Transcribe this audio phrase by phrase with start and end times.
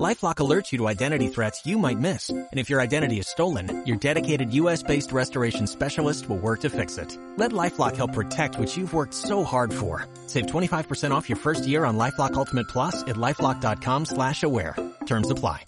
[0.00, 2.30] LifeLock alerts you to identity threats you might miss.
[2.30, 6.96] And if your identity is stolen, your dedicated US-based restoration specialist will work to fix
[6.96, 7.16] it.
[7.36, 10.06] Let LifeLock help protect what you've worked so hard for.
[10.26, 14.76] Save 25% off your first year on LifeLock Ultimate Plus at LifeLock.com slash aware.
[15.06, 15.66] Terms apply.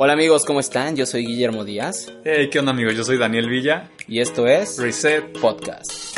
[0.00, 0.94] Hola amigos, ¿cómo están?
[0.94, 2.06] Yo soy Guillermo Díaz.
[2.22, 2.94] Hey, ¿qué onda amigos?
[2.94, 3.90] Yo soy Daniel Villa.
[4.06, 6.17] Y esto es Reset Podcast.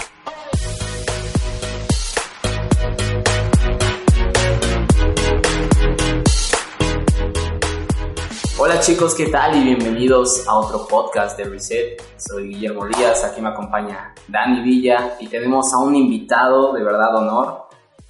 [8.71, 9.57] Hola chicos, ¿qué tal?
[9.57, 12.01] Y bienvenidos a otro podcast de Reset.
[12.17, 17.17] Soy Guillermo Díaz, aquí me acompaña Dani Villa y tenemos a un invitado de verdad
[17.17, 17.65] honor.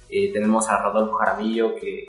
[0.07, 2.05] Eh, tenemos a Rodolfo Jaramillo que,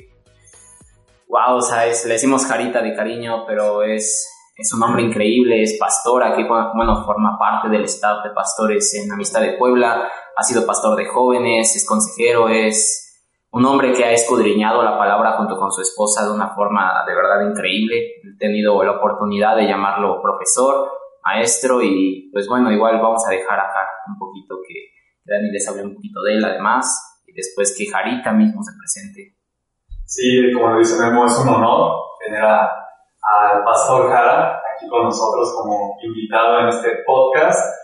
[1.29, 5.63] wow, o sea, es, le decimos Jarita de cariño, pero es, es un hombre increíble,
[5.63, 10.43] es pastor, aquí bueno, forma parte del staff de pastores en Amistad de Puebla, ha
[10.43, 13.12] sido pastor de jóvenes, es consejero, es
[13.53, 17.15] un hombre que ha escudriñado la palabra junto con su esposa de una forma de
[17.15, 18.15] verdad increíble.
[18.25, 20.91] He tenido la oportunidad de llamarlo profesor,
[21.23, 24.75] maestro y pues bueno, igual vamos a dejar acá un poquito que
[25.25, 29.37] Dani les hable un poquito de él además y después que Jarita mismo se presente.
[30.07, 31.93] Sí, como lo dice Memo, es un honor
[32.25, 37.82] tener al pastor Jara aquí con nosotros como invitado en este podcast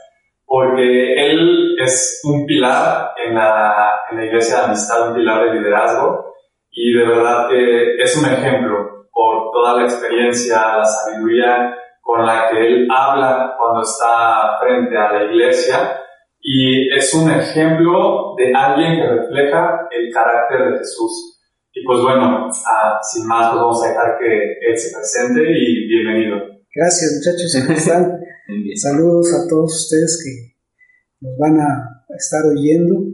[0.48, 5.58] porque él es un pilar en la, en la iglesia de amistad, un pilar de
[5.58, 6.34] liderazgo
[6.70, 12.48] y de verdad que es un ejemplo por toda la experiencia, la sabiduría con la
[12.48, 16.00] que él habla cuando está frente a la iglesia
[16.40, 21.42] y es un ejemplo de alguien que refleja el carácter de Jesús.
[21.74, 25.88] Y pues bueno, ah, sin más, pues vamos a dejar que él se presente y
[25.88, 26.36] bienvenido.
[26.74, 28.18] Gracias muchachos, ¿cómo están?
[28.77, 30.56] Saludos a todos ustedes que
[31.20, 33.12] nos van a estar oyendo.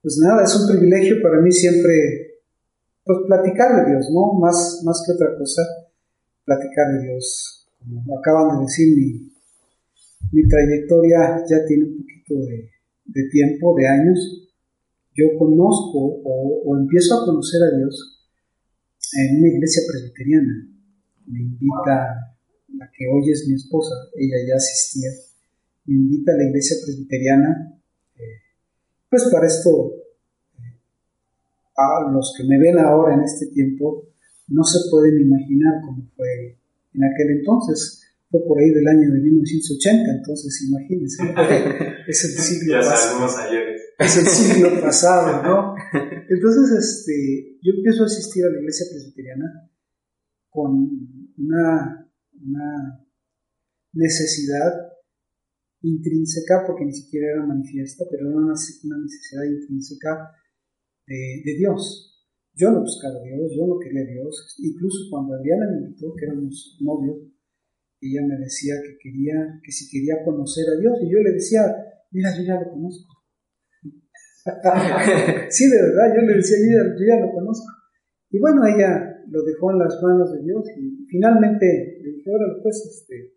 [0.00, 1.92] Pues nada, es un privilegio para mí siempre
[3.04, 4.32] pues platicar de Dios, ¿no?
[4.40, 5.62] Más, más que otra cosa,
[6.46, 7.68] platicar de Dios.
[7.80, 9.30] Como acaban de decir, mi,
[10.32, 12.70] mi trayectoria ya tiene un poquito de,
[13.04, 14.50] de tiempo, de años.
[15.14, 18.24] Yo conozco o, o, empiezo a conocer a Dios
[19.18, 20.66] en una iglesia presbiteriana.
[21.26, 22.31] Me invita
[22.76, 25.10] la que hoy es mi esposa, ella ya asistía,
[25.86, 27.78] me invita a la iglesia presbiteriana,
[28.16, 28.22] eh,
[29.10, 29.94] pues para esto,
[30.58, 30.78] eh,
[31.76, 34.08] a los que me ven ahora en este tiempo,
[34.48, 36.58] no se pueden imaginar cómo fue
[36.94, 38.00] en aquel entonces.
[38.30, 41.22] Fue por ahí del año de 1980, entonces imagínense,
[42.08, 43.26] es el siglo pasado.
[43.98, 45.74] Es el siglo pasado, ¿no?
[46.28, 49.70] Entonces, este, yo empiezo a asistir a la iglesia presbiteriana
[50.48, 50.88] con
[51.36, 52.08] una
[52.44, 53.06] una
[53.92, 54.92] necesidad
[55.82, 60.30] intrínseca, porque ni siquiera era manifiesta, pero era una, necesidad intrínseca
[61.06, 62.08] de, Dios.
[62.54, 64.56] Yo no buscaba a Dios, yo no quería a Dios.
[64.58, 67.18] Incluso cuando Adriana me invitó, que éramos novios,
[68.00, 71.62] ella me decía que quería, que si quería conocer a Dios, y yo le decía,
[72.10, 73.22] mira, yo ya lo conozco.
[75.50, 77.66] sí, de verdad, yo le decía, yo ya, yo ya lo conozco.
[78.30, 82.76] Y bueno, ella lo dejó en las manos de Dios y finalmente dije, ahora pues
[82.86, 83.34] este,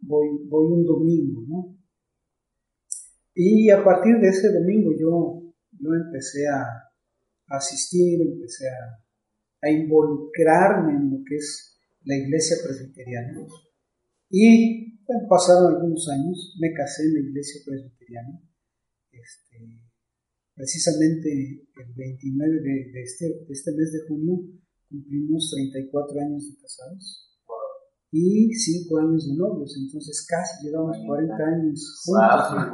[0.00, 1.78] voy, voy un domingo, ¿no?
[3.40, 5.54] Y a partir de ese domingo yo,
[5.94, 6.66] empecé a,
[7.46, 13.38] asistir, empecé a, involucrarme en lo que es la iglesia presbiteriana.
[14.28, 14.98] Y
[15.28, 18.42] pasaron algunos años, me casé en la iglesia presbiteriana.
[19.12, 19.82] Este,
[20.54, 21.30] precisamente
[21.76, 24.36] el 29 de, este, de este mes de junio
[24.88, 27.28] cumplimos 34 años de casados
[28.10, 32.72] y 5 años de novios, entonces casi llevamos 40 años juntos.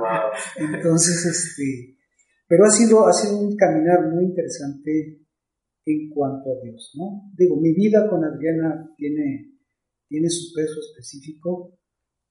[0.75, 1.99] Entonces, este,
[2.47, 5.27] pero ha sido, ha sido un caminar muy interesante
[5.87, 7.33] en cuanto a Dios, ¿no?
[7.37, 9.59] Digo, mi vida con Adriana tiene,
[10.09, 11.79] tiene su peso específico,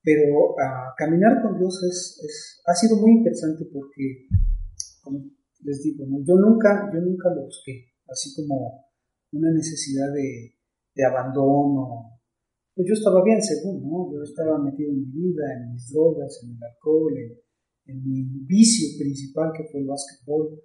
[0.01, 4.27] pero uh, caminar con Dios es, es, ha sido muy interesante porque,
[5.01, 5.29] como
[5.61, 6.23] les digo, ¿no?
[6.25, 8.92] yo, nunca, yo nunca lo busqué, así como
[9.33, 10.55] una necesidad de,
[10.95, 12.19] de abandono.
[12.75, 14.11] Pues yo estaba bien según, ¿no?
[14.11, 17.13] Yo estaba metido en mi vida, en mis drogas, en el alcohol,
[17.85, 20.59] en, mi vicio principal que fue el básquetbol.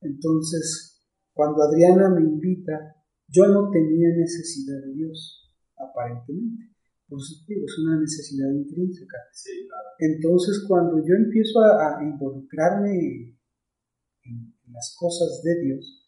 [0.00, 1.02] Entonces,
[1.32, 2.96] cuando Adriana me invita,
[3.28, 6.70] yo no tenía necesidad de Dios, aparentemente.
[7.08, 9.18] Por eso digo, es una necesidad intrínseca.
[9.98, 13.36] Entonces, cuando yo empiezo a, involucrarme
[14.22, 15.99] en, las cosas de Dios,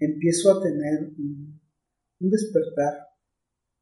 [0.00, 3.06] empiezo a tener un despertar,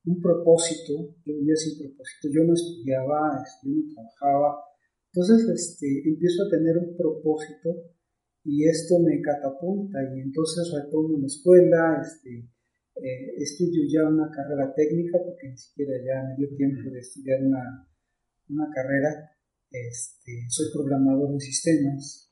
[0.05, 1.15] un propósito.
[1.25, 4.65] Yo vivía sin propósito, yo no estudiaba, este, yo no trabajaba.
[5.12, 7.70] Entonces este, empiezo a tener un propósito
[8.44, 12.49] y esto me catapulta y entonces retomo la escuela, este,
[12.97, 17.43] eh, estudio ya una carrera técnica porque ni siquiera ya me dio tiempo de estudiar
[17.43, 17.88] una,
[18.50, 19.31] una carrera.
[19.71, 22.31] Este, soy programador en sistemas,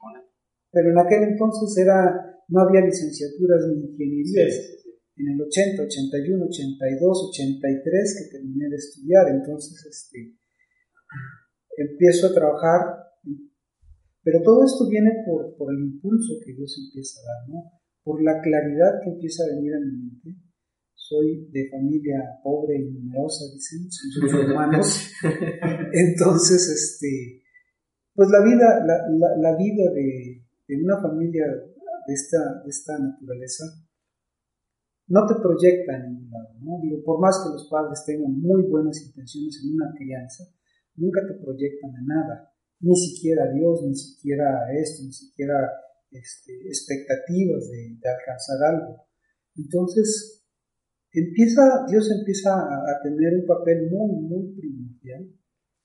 [0.73, 4.83] pero en aquel entonces era, no había licenciaturas ni ingenierías.
[5.17, 10.37] En el 80, 81, 82, 83 que terminé de estudiar, entonces este,
[11.79, 12.81] empiezo a trabajar,
[14.23, 17.73] pero todo esto viene por, por el impulso que Dios empieza a dar, ¿no?
[18.05, 20.47] por la claridad que empieza a venir a mi mente
[21.09, 25.11] soy de familia pobre y numerosa, dicen, son sus hermanos.
[25.93, 27.43] Entonces, este,
[28.15, 28.97] pues la vida, la,
[29.39, 31.45] la, vida de, de, una familia
[32.07, 33.65] de esta, esta naturaleza
[35.09, 36.81] no te proyecta en ningún lado, ¿no?
[36.83, 40.45] Digo, por más que los padres tengan muy buenas intenciones en una crianza,
[40.97, 45.71] nunca te proyectan a nada, ni siquiera a Dios, ni siquiera a esto, ni siquiera
[46.11, 49.07] este, expectativas de, alcanzar algo.
[49.57, 50.45] Entonces,
[51.13, 55.31] empieza, Dios empieza a, tener un papel muy, muy primordial,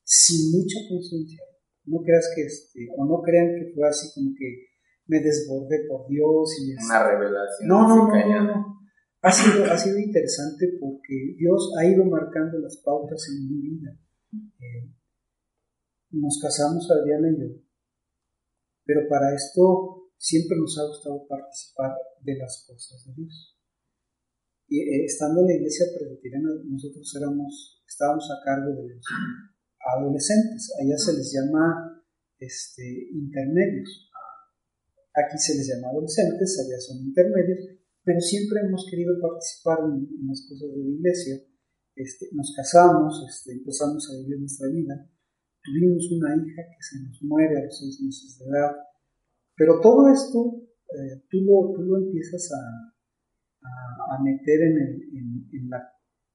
[0.03, 1.43] sin mucha conciencia.
[1.85, 4.70] No creas que, este, o no crean que fue así como que
[5.11, 7.67] me desbordé por Dios y Una revelación.
[7.67, 8.79] No, no, no, no,
[9.21, 13.91] Ha sido, ha sido interesante porque Dios ha ido marcando las pautas en mi vida.
[14.31, 14.89] Eh,
[16.11, 17.61] nos casamos Adriana y yo,
[18.85, 21.91] pero para esto siempre nos ha gustado participar
[22.21, 23.59] de las cosas de Dios.
[24.69, 29.05] Y eh, estando en la iglesia presbiteriana, nosotros éramos, estábamos a cargo de los
[29.97, 30.71] adolescentes.
[30.79, 32.01] Allá se les llama
[32.39, 34.10] este, intermedios.
[35.21, 37.59] Aquí se les llama adolescentes, allá son intermedios,
[38.03, 41.35] pero siempre hemos querido participar en, las cosas de la iglesia.
[41.95, 45.09] Este, nos casamos, este, empezamos a vivir nuestra vida.
[45.63, 48.71] Tuvimos una hija que se nos muere a los seis meses de edad.
[49.55, 55.69] Pero todo esto eh, tú, lo, tú lo empiezas a, a, meter en, el, en,
[55.69, 55.79] la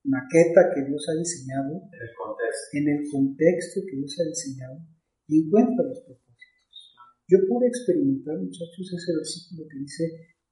[0.05, 4.81] maqueta que Dios ha diseñado, en el contexto, en el contexto que Dios ha diseñado,
[5.29, 6.26] y encuentra los propósitos.
[7.29, 10.05] Yo pude experimentar, muchachos, ese versículo que dice,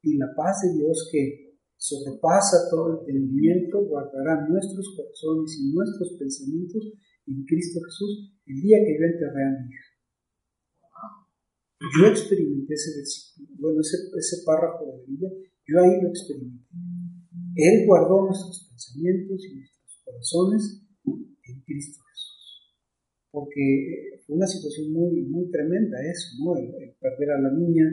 [0.02, 6.82] y la paz de Dios que sobrepasa todo entendimiento, guardará nuestros corazones y nuestros pensamientos
[7.26, 9.94] en Cristo Jesús el día que yo enterré a mi hija.
[11.98, 15.30] Yo experimenté ese versículo, bueno, ese, ese párrafo de la Biblia,
[15.66, 16.64] yo ahí lo experimenté.
[17.56, 22.03] Él guardó nuestros pensamientos y nuestros corazones en Cristo.
[23.34, 26.56] Porque fue una situación muy, muy tremenda eso, ¿no?
[26.56, 27.84] El, perder a la niña,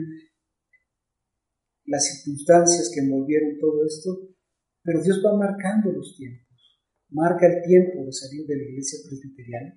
[1.86, 4.20] las circunstancias que envolvieron todo esto,
[4.84, 6.46] pero Dios va marcando los tiempos.
[7.10, 9.74] Marca el tiempo de salir de la iglesia presbiteriana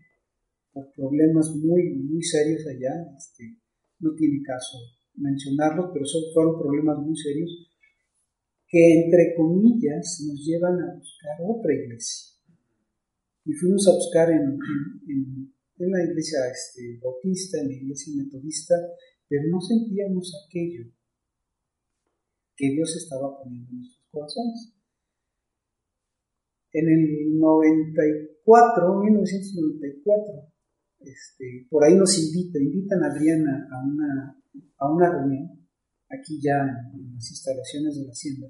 [0.72, 2.94] por problemas muy, muy serios allá.
[3.18, 3.58] Este,
[4.02, 4.78] no tiene caso
[5.16, 7.72] mencionarlos, pero son, fueron problemas muy serios
[8.68, 12.36] que entre comillas nos llevan a buscar otra iglesia.
[13.46, 14.60] Y fuimos a buscar en,
[15.78, 18.76] la iglesia este, bautista, en la iglesia metodista,
[19.28, 20.86] pero no sentíamos aquello
[22.56, 24.74] que Dios estaba poniendo en nuestros corazones.
[26.72, 30.54] En el 94, 1994,
[31.00, 34.44] este, por ahí nos invita, invitan a Adriana a una,
[34.78, 35.66] a una reunión
[36.10, 36.62] aquí ya
[36.94, 38.48] en, las instalaciones de la hacienda,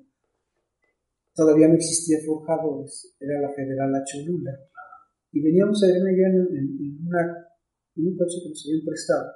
[1.33, 4.51] todavía no existía Forjadores, era la Federal La Cholula,
[5.35, 7.21] y veníamos a ver allá en, en, una,
[7.97, 9.31] en un coche que nos habían prestado,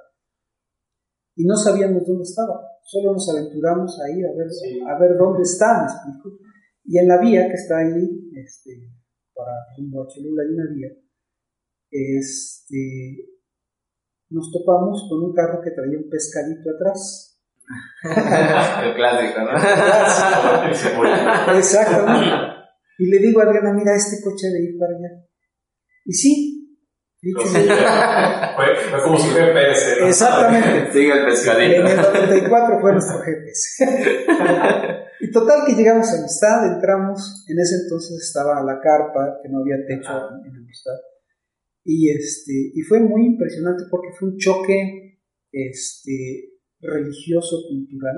[1.36, 4.48] y no sabíamos dónde estaba, solo nos aventuramos ahí a ver,
[4.88, 6.38] a ver dónde está, me explico,
[6.84, 8.88] y en la vía que está ahí, este,
[9.34, 10.88] para rumbo a Cholula hay una vía,
[11.90, 13.28] este,
[14.30, 17.26] nos topamos con un carro que traía un pescadito atrás,
[18.04, 19.52] el clásico, ¿no?
[21.58, 22.36] Exactamente.
[22.98, 25.29] Y le digo a Adriana, mira, este coche de ir para allá.
[26.04, 26.56] Y sí.
[27.22, 30.06] fue, fue, como su GPS.
[30.08, 30.92] Exactamente.
[30.92, 31.80] Sigue el pescadito.
[31.80, 33.84] En el 94 fue nuestro GPS.
[35.20, 39.60] y total que llegamos a Amistad, entramos, en ese entonces estaba la carpa, que no
[39.60, 40.10] había techo
[40.46, 40.96] en Amistad.
[41.84, 45.20] Y, este, y fue muy impresionante porque fue un choque
[45.52, 48.16] este, religioso-cultural,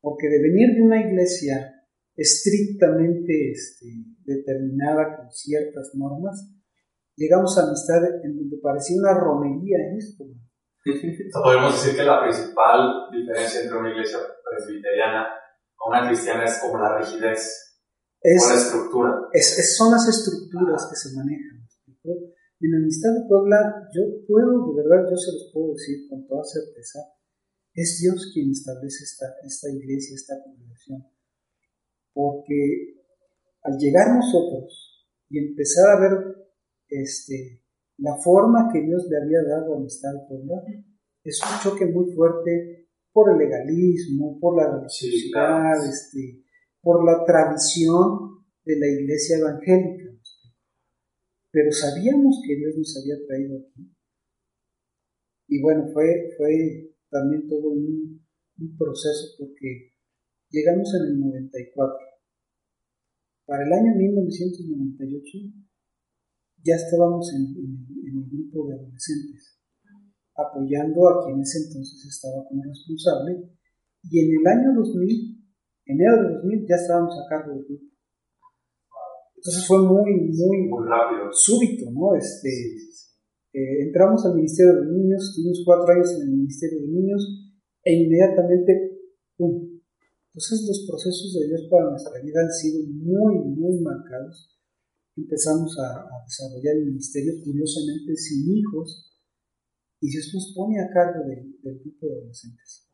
[0.00, 1.72] porque de venir de una iglesia
[2.16, 3.86] estrictamente este,
[4.24, 6.48] determinada con ciertas normas,
[7.22, 10.24] llegamos a amistad en donde parecía una romería en esto.
[11.42, 15.28] podemos decir que la principal diferencia entre una iglesia presbiteriana
[15.78, 17.78] o una cristiana es como la rigidez.
[18.20, 19.10] Es, la estructura.
[19.32, 21.62] Es, son las estructuras que se manejan.
[22.62, 23.58] En la amistad de Puebla,
[23.94, 27.00] yo puedo, de verdad, yo se los puedo decir con toda certeza,
[27.74, 31.02] es Dios quien establece esta, esta iglesia, esta congregación.
[32.12, 33.02] Porque
[33.62, 36.41] al llegar nosotros y empezar a ver
[37.00, 37.62] este,
[37.98, 40.62] la forma que Dios le había dado a Amistad de Puebla,
[41.24, 46.42] es un choque muy fuerte por el legalismo, por la religiosidad, este,
[46.80, 50.10] por la tradición de la iglesia evangélica.
[51.50, 53.92] Pero sabíamos que Dios nos había traído aquí.
[55.48, 58.22] Y bueno, fue, fue también todo un,
[58.78, 59.92] proceso porque
[60.50, 61.96] llegamos en el 94.
[63.44, 65.38] Para el año 1998
[66.64, 69.52] ya estábamos en, en el grupo de adolescentes
[70.36, 73.52] apoyando a quien en ese entonces estaba como responsable.
[74.02, 75.38] Y en el año 2000,
[75.86, 77.84] enero de 2000, ya estábamos a cargo del grupo.
[79.36, 81.30] Entonces fue muy, muy, muy rápido.
[81.32, 82.14] súbito, ¿no?
[82.14, 82.48] Este,
[83.52, 87.52] eh, entramos al Ministerio de Niños, tuvimos cuatro años en el Ministerio de Niños
[87.84, 89.00] e inmediatamente,
[89.36, 89.68] ¡pum!
[90.28, 94.61] Entonces los procesos de Dios para nuestra vida han sido muy, muy marcados.
[95.16, 99.12] Empezamos a, a desarrollar el ministerio curiosamente sin hijos,
[100.02, 102.90] y Dios nos pone a cargo del, grupo de adolescentes.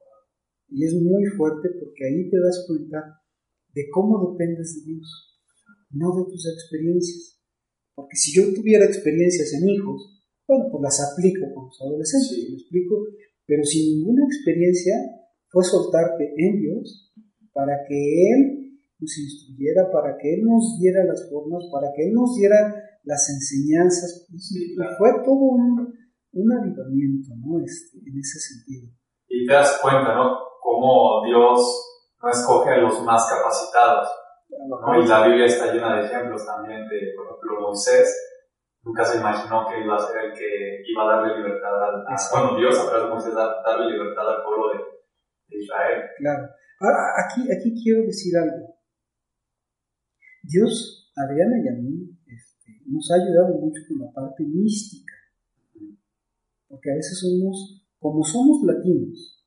[0.68, 3.25] Y es muy fuerte porque ahí te das cuenta
[3.72, 5.40] de cómo dependes de Dios,
[5.90, 7.40] no de tus experiencias.
[7.94, 12.56] Porque si yo tuviera experiencias en hijos, bueno, pues las aplico con los adolescentes, me
[12.56, 13.06] explico,
[13.46, 14.94] pero sin ninguna experiencia
[15.48, 17.10] fue soltarte en Dios
[17.54, 18.67] para que Él
[18.99, 22.75] nos instruyera, para que Él nos diera las formas, para que Él nos diera
[23.05, 24.26] las enseñanzas.
[24.31, 25.95] Y fue todo un,
[26.33, 27.59] un avivamiento, ¿no?
[27.64, 28.90] Este, en ese sentido.
[29.28, 30.37] Y te das cuenta, ¿no?
[30.61, 31.61] Cómo Dios
[32.23, 34.09] no escoge a los más capacitados.
[34.50, 35.02] ¿no?
[35.02, 38.25] Y la Biblia está llena de ejemplos también de, por ejemplo, Moisés.
[38.83, 42.59] Nunca se imaginó que iba a ser el que iba a darle libertad al, bueno,
[42.59, 46.05] Dios a través de Moisés darle libertad al pueblo de, Israel.
[46.19, 46.49] Claro.
[46.81, 48.77] Ahora, aquí, aquí quiero decir algo.
[50.49, 55.19] Dios, Adriana y a mí, este, nos ha ayudado mucho con la parte mística
[56.69, 59.43] porque a veces somos, como somos latinos,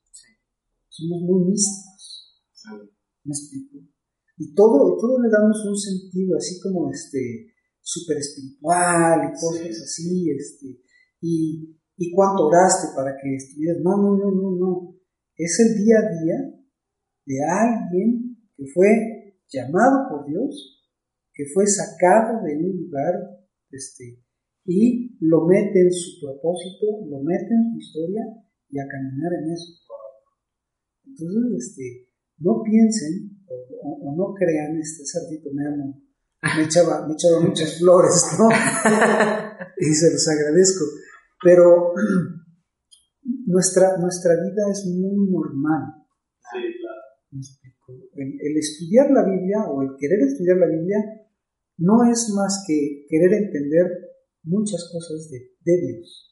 [0.90, 2.44] somos muy místicos.
[3.24, 3.78] ¿Me explico?
[4.38, 10.32] Y todo, todo le damos un sentido así como este súper espiritual y cosas así,
[10.32, 10.82] este,
[11.22, 13.82] y, y cuánto oraste para que estuvieras.
[13.84, 14.96] No, no, no, no, no.
[15.38, 16.36] Es el día a día
[17.26, 20.81] de alguien que fue llamado por Dios,
[21.42, 23.16] que fue sacado de un lugar
[23.72, 24.22] este,
[24.64, 28.22] y lo mete en su propósito, lo mete en su historia
[28.70, 29.74] y a caminar en eso.
[31.04, 33.42] Entonces, este, no piensen
[33.82, 36.00] o, no crean, este cerdito me amo,
[36.58, 38.48] me echaba, me echaba muchas flores, ¿no?
[39.80, 40.86] y se los agradezco.
[41.44, 41.94] Pero
[43.48, 46.06] nuestra, nuestra vida es muy normal.
[46.54, 47.02] Sí, claro.
[48.14, 51.21] El, el estudiar la Biblia o el querer estudiar la Biblia
[51.82, 53.86] no es más que querer entender
[54.44, 56.30] muchas cosas de, Dios.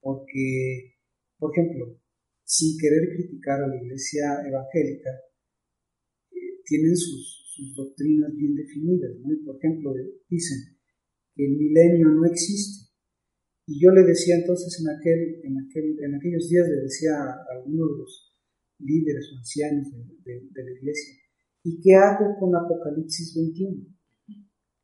[0.00, 0.94] Porque,
[1.38, 1.98] por ejemplo,
[2.44, 5.10] sin querer criticar a la iglesia evangélica,
[6.30, 7.40] eh, tienen sus,
[7.76, 9.10] doctrinas bien definidas.
[9.20, 9.28] ¿no?
[9.44, 9.92] por ejemplo,
[10.28, 10.58] dicen
[11.34, 12.90] que el milenio no existe.
[13.66, 17.44] Y yo le decía entonces en, aquel, en, aquel, en aquellos días, le decía a
[17.56, 18.34] algunos de los
[18.78, 19.86] líderes o ancianos
[20.24, 21.14] de, de la iglesia,
[21.62, 24.01] ¿y qué hago con Apocalipsis 21?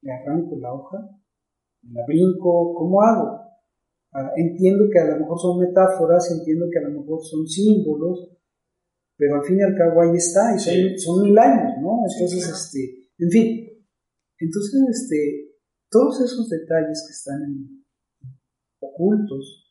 [0.03, 1.19] Le arranco la hoja
[1.83, 3.41] la brinco, ¿cómo hago?
[4.13, 8.31] Ah, entiendo que a lo mejor son metáforas, entiendo que a lo mejor son símbolos,
[9.17, 12.01] pero al fin y al cabo ahí está, y son, son mil años, ¿no?
[12.11, 13.69] Entonces, este, en fin,
[14.39, 15.57] entonces, este,
[15.91, 17.85] todos esos detalles que están
[18.81, 19.65] ocultos,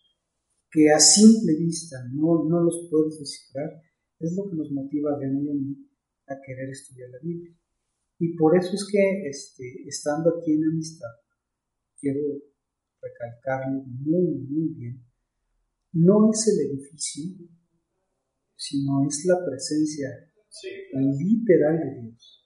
[0.69, 3.81] que a simple vista no, no los puedes descifrar,
[4.19, 5.89] es lo que nos motiva René y a mí
[6.27, 7.55] a querer estudiar la Biblia.
[8.19, 11.09] Y por eso es que, este, estando aquí en amistad,
[11.99, 12.21] quiero
[13.01, 15.05] recalcarlo muy, muy bien,
[15.93, 17.47] no es el edificio,
[18.55, 20.09] sino es la presencia
[20.93, 22.43] literal de Dios.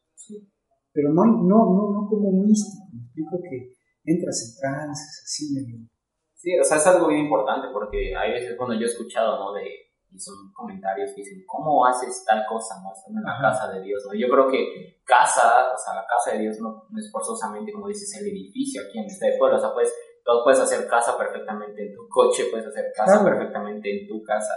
[0.94, 3.74] Pero no, no, no, no como místico, me explico que
[4.04, 5.88] entras en trances, así medio.
[6.36, 9.54] Sí, o sea, es algo bien importante porque hay veces cuando yo he escuchado, ¿no?
[9.54, 12.92] De, y son comentarios que dicen, ¿cómo haces tal cosa, no?
[12.92, 14.14] Estando en la casa de Dios, ¿no?
[14.14, 18.14] Yo creo que casa, o sea, la casa de Dios no, es forzosamente, como dices,
[18.20, 21.96] el edificio aquí en este pueblo, o sea, pues, todo puedes hacer casa perfectamente en
[21.96, 24.54] tu coche, puedes hacer casa perfectamente en tu casa,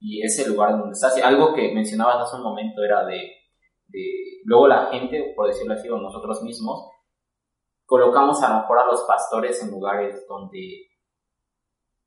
[0.00, 1.16] y ese lugar donde estás.
[1.16, 3.30] Y algo que mencionabas hace un momento era de,
[4.44, 6.90] luego la gente, por decirlo así, o nosotros mismos,
[7.86, 10.88] colocamos a lo mejor a los pastores en lugares donde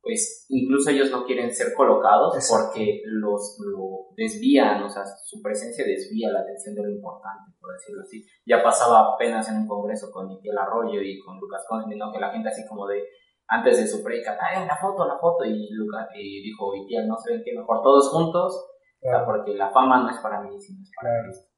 [0.08, 5.86] pues incluso ellos no quieren ser colocados porque los lo desvían, o sea, su presencia
[5.86, 8.26] desvía la atención de lo importante, por decirlo así.
[8.46, 12.32] Ya pasaba apenas en un congreso con Miguel Arroyo y con Lucas Consmino, que la
[12.32, 13.04] gente así como de,
[13.48, 15.44] antes de su predica, ¡ay, la foto, la foto!
[15.44, 18.66] Y Lucas y dijo, y tía, no se ven qué mejor todos juntos,
[19.26, 21.52] porque la fama no es para mí, sino es para Cristo.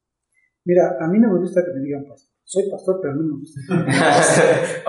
[0.65, 2.28] Mira, a mí no me gusta que me digan pastor.
[2.50, 3.62] Soy pastor, pero no me gusta.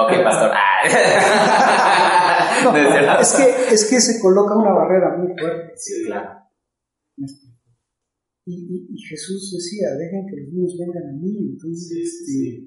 [0.03, 0.51] ok, pastor.
[0.55, 0.81] Ah.
[3.21, 5.75] es, que, es que se coloca una barrera muy fuerte.
[5.77, 6.41] Sí, claro.
[8.47, 11.51] Y, y, Jesús decía, dejen que los niños vengan a mí.
[11.53, 12.65] Entonces, este,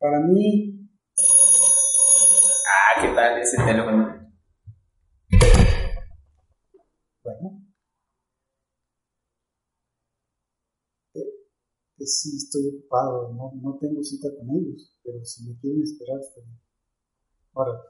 [0.00, 0.90] para mí...
[2.66, 4.28] Ah, ¿qué tal ese teléfono?
[7.22, 7.68] Bueno,
[12.08, 16.40] sí estoy ocupado, no, no tengo cita con ellos, pero si me quieren esperar, está
[16.40, 16.60] bien.
[17.54, 17.80] Ahora.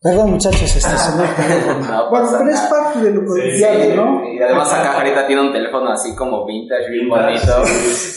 [0.00, 1.24] Perdón, muchachos, este se me
[2.10, 4.32] Bueno, pero es parte de lo cotidiano, ¿no?
[4.32, 7.62] Y además acá ahorita tiene un teléfono así como vintage, bien bonito.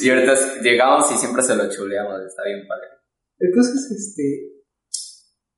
[0.02, 2.88] y ahorita llegamos y siempre se lo chuleamos, está bien padre.
[3.40, 4.58] Entonces, este,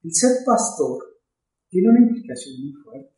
[0.03, 1.00] el ser pastor
[1.69, 3.15] tiene una implicación muy fuerte.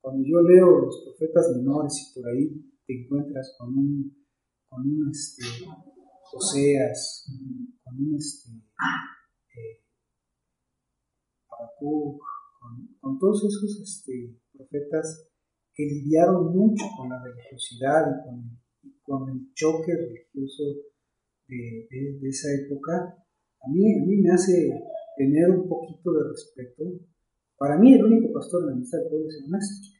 [0.00, 4.26] Cuando yo leo los profetas menores y por ahí te encuentras con un,
[4.68, 5.44] con un este,
[6.34, 7.30] Oseas,
[7.84, 9.84] con un este, eh,
[11.78, 12.18] con,
[13.00, 15.28] con, todos esos este, profetas
[15.74, 18.60] que lidiaron mucho con la religiosidad y con,
[19.02, 20.64] con el choque religioso
[21.48, 23.14] de, de, esa época,
[23.60, 24.70] a mí, a mí me hace
[25.16, 26.84] tener un poquito de respeto.
[27.56, 29.92] Para mí el único pastor de la amistad del pueblo es el maestro.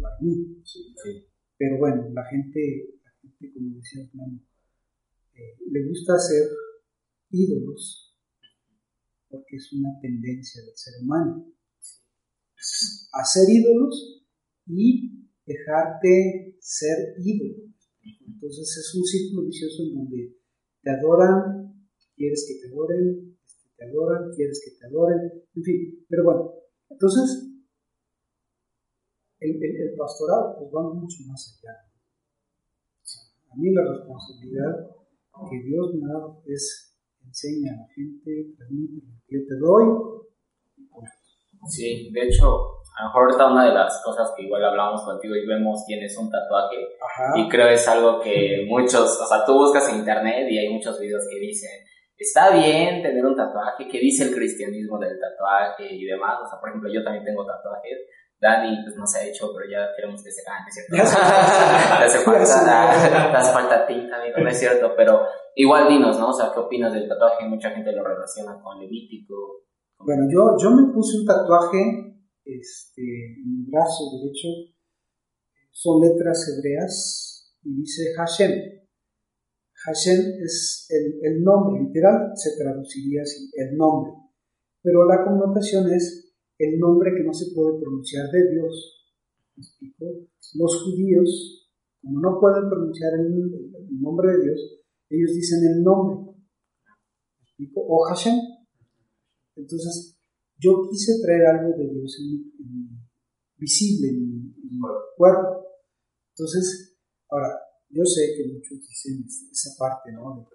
[0.00, 0.62] Para mí.
[0.64, 1.35] Sí, sí.
[1.58, 4.02] Pero bueno, la gente, la gente como decía
[5.34, 6.48] eh, le gusta hacer
[7.30, 8.06] ídolos
[9.28, 11.52] porque es una tendencia del ser humano.
[13.12, 14.24] Hacer ídolos
[14.66, 17.66] y dejarte ser ídolo.
[18.26, 20.36] Entonces es un círculo vicioso en donde
[20.82, 23.36] te adoran, quieres que te adoren,
[23.76, 26.06] te adoran, quieres que te adoren, en fin.
[26.08, 26.52] Pero bueno,
[26.90, 27.55] entonces
[29.40, 31.74] el, el, pastorado pues va mucho más allá.
[33.50, 34.90] A mí la responsabilidad
[35.50, 36.94] que Dios me ha dado es
[37.24, 39.84] enseña a la gente, transmite lo que yo te doy.
[41.68, 45.34] Sí, de hecho, a lo mejor está una de las cosas que igual hablamos contigo
[45.34, 46.76] y vemos tienes un tatuaje
[47.36, 50.98] y creo es algo que muchos, o sea, tú buscas en internet y hay muchos
[51.00, 51.84] videos que dicen,
[52.16, 56.58] está bien tener un tatuaje, que dice el cristianismo del tatuaje y demás, o sea,
[56.60, 57.98] por ejemplo, yo también tengo tatuajes,
[58.40, 60.92] Dani pues no se ha hecho, pero ya queremos que se gane, ¿cierto?
[60.96, 66.28] te hace falta, te hace falta tinta, amigo, no es cierto, pero igual dinos, ¿no?
[66.28, 67.46] O sea, ¿qué opinas del tatuaje?
[67.46, 69.64] Mucha gente lo relaciona con Levítico.
[69.98, 74.48] Bueno, yo, yo me puse un tatuaje este, en mi brazo derecho,
[75.72, 78.52] son letras hebreas y dice Hashem.
[79.86, 84.12] Hashem es el, el nombre, literal se traduciría así, el nombre,
[84.82, 86.25] pero la connotación es
[86.58, 88.92] el nombre que no se puede pronunciar de Dios.
[90.54, 91.68] Los judíos,
[92.00, 96.34] como no pueden pronunciar el, nombre de Dios, ellos dicen el nombre.
[97.74, 98.38] O Hashem.
[99.56, 100.18] Entonces,
[100.58, 103.06] yo quise traer algo de Dios en
[103.56, 104.54] visible en mi,
[105.16, 105.64] cuerpo.
[106.30, 106.96] Entonces,
[107.30, 110.46] ahora, yo sé que muchos dicen esa parte, ¿no?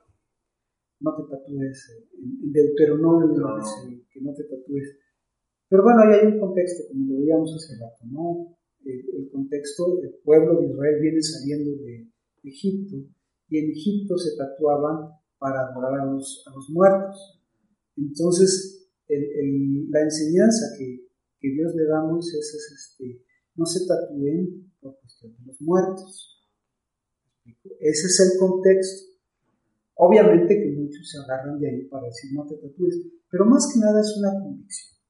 [1.00, 3.34] no te tatúes, en Deuteronomio
[4.12, 5.01] que no te tatúes
[5.72, 8.58] pero bueno, ahí hay un contexto, como lo veíamos hace rato, ¿no?
[8.84, 12.12] El, contexto, el pueblo de Israel viene saliendo de
[12.44, 12.98] Egipto
[13.48, 17.42] y en Egipto se tatuaban para adorar a los, a los muertos.
[17.96, 21.08] Entonces, la enseñanza que,
[21.40, 23.24] que, Dios le da a Moisés es este,
[23.56, 26.46] no se tatúen por cuestión de los muertos.
[27.80, 29.14] Ese es el contexto.
[29.96, 33.80] Obviamente que muchos se agarran de ahí para decir no te tatúes, pero más que
[33.80, 35.01] nada es una convicción.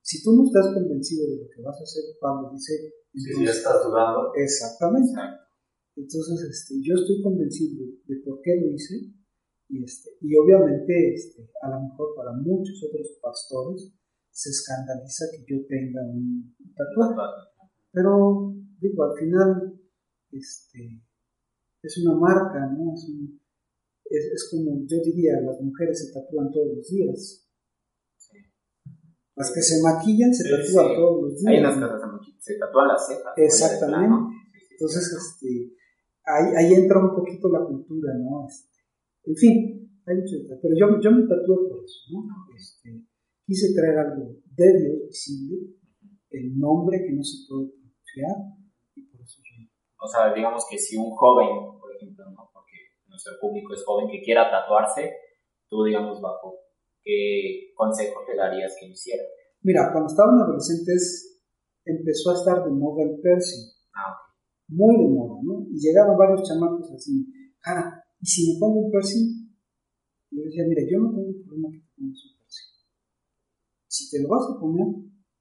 [0.00, 2.92] Si tú no estás convencido de lo que vas a hacer, Pablo dice...
[3.14, 4.32] Si ya estás dudando.
[4.34, 5.12] Exactamente.
[5.96, 9.12] Entonces, este, yo estoy convencido de, por qué lo hice
[9.68, 13.92] y, este, y obviamente este, a lo mejor para muchos otros pastores
[14.30, 17.14] se escandaliza que yo tenga un tatuaje.
[17.92, 19.80] Pero digo, al final
[20.32, 21.02] este,
[21.82, 22.94] es una marca, ¿no?
[22.94, 23.06] Es,
[24.04, 27.49] es, es, como yo diría, las mujeres se tatúan todos los días.
[29.40, 31.48] Las que se maquillan se tatúan todos los días.
[31.48, 33.32] Hay unas que se tatúan las cejas.
[33.40, 34.36] Exactamente.
[34.68, 35.48] Entonces, este,
[36.28, 38.44] ahí, ahí entra un poquito la cultura, ¿no?
[38.44, 38.84] Este,
[39.24, 39.54] en fin,
[40.04, 42.20] hay mucho Pero yo, yo me tatué por eso, ¿no?
[42.52, 43.00] Este,
[43.46, 45.56] quise traer algo de Dios visible,
[46.36, 48.36] el nombre que no se puede pronunciar,
[48.92, 49.64] y por eso yo.
[50.04, 52.44] O sea, digamos que si un joven, por ejemplo, ¿no?
[52.52, 52.76] Porque
[53.08, 55.16] nuestro público es joven que quiera tatuarse,
[55.70, 56.60] tú, digamos, bajo
[57.02, 59.22] qué consejo te darías que hiciera.
[59.62, 61.40] Mira, cuando estaban adolescentes
[61.84, 63.66] empezó a estar de moda el piercing.
[63.94, 64.16] Ah,
[64.68, 65.66] Muy de moda, ¿no?
[65.70, 67.26] Y llegaban varios chamacos así,
[67.66, 69.50] ah, ¿y si me pongo un piercing?
[70.30, 72.70] Yo decía, mira, yo no tengo problema que te pongas un piercing.
[73.88, 74.86] Si te lo vas a poner,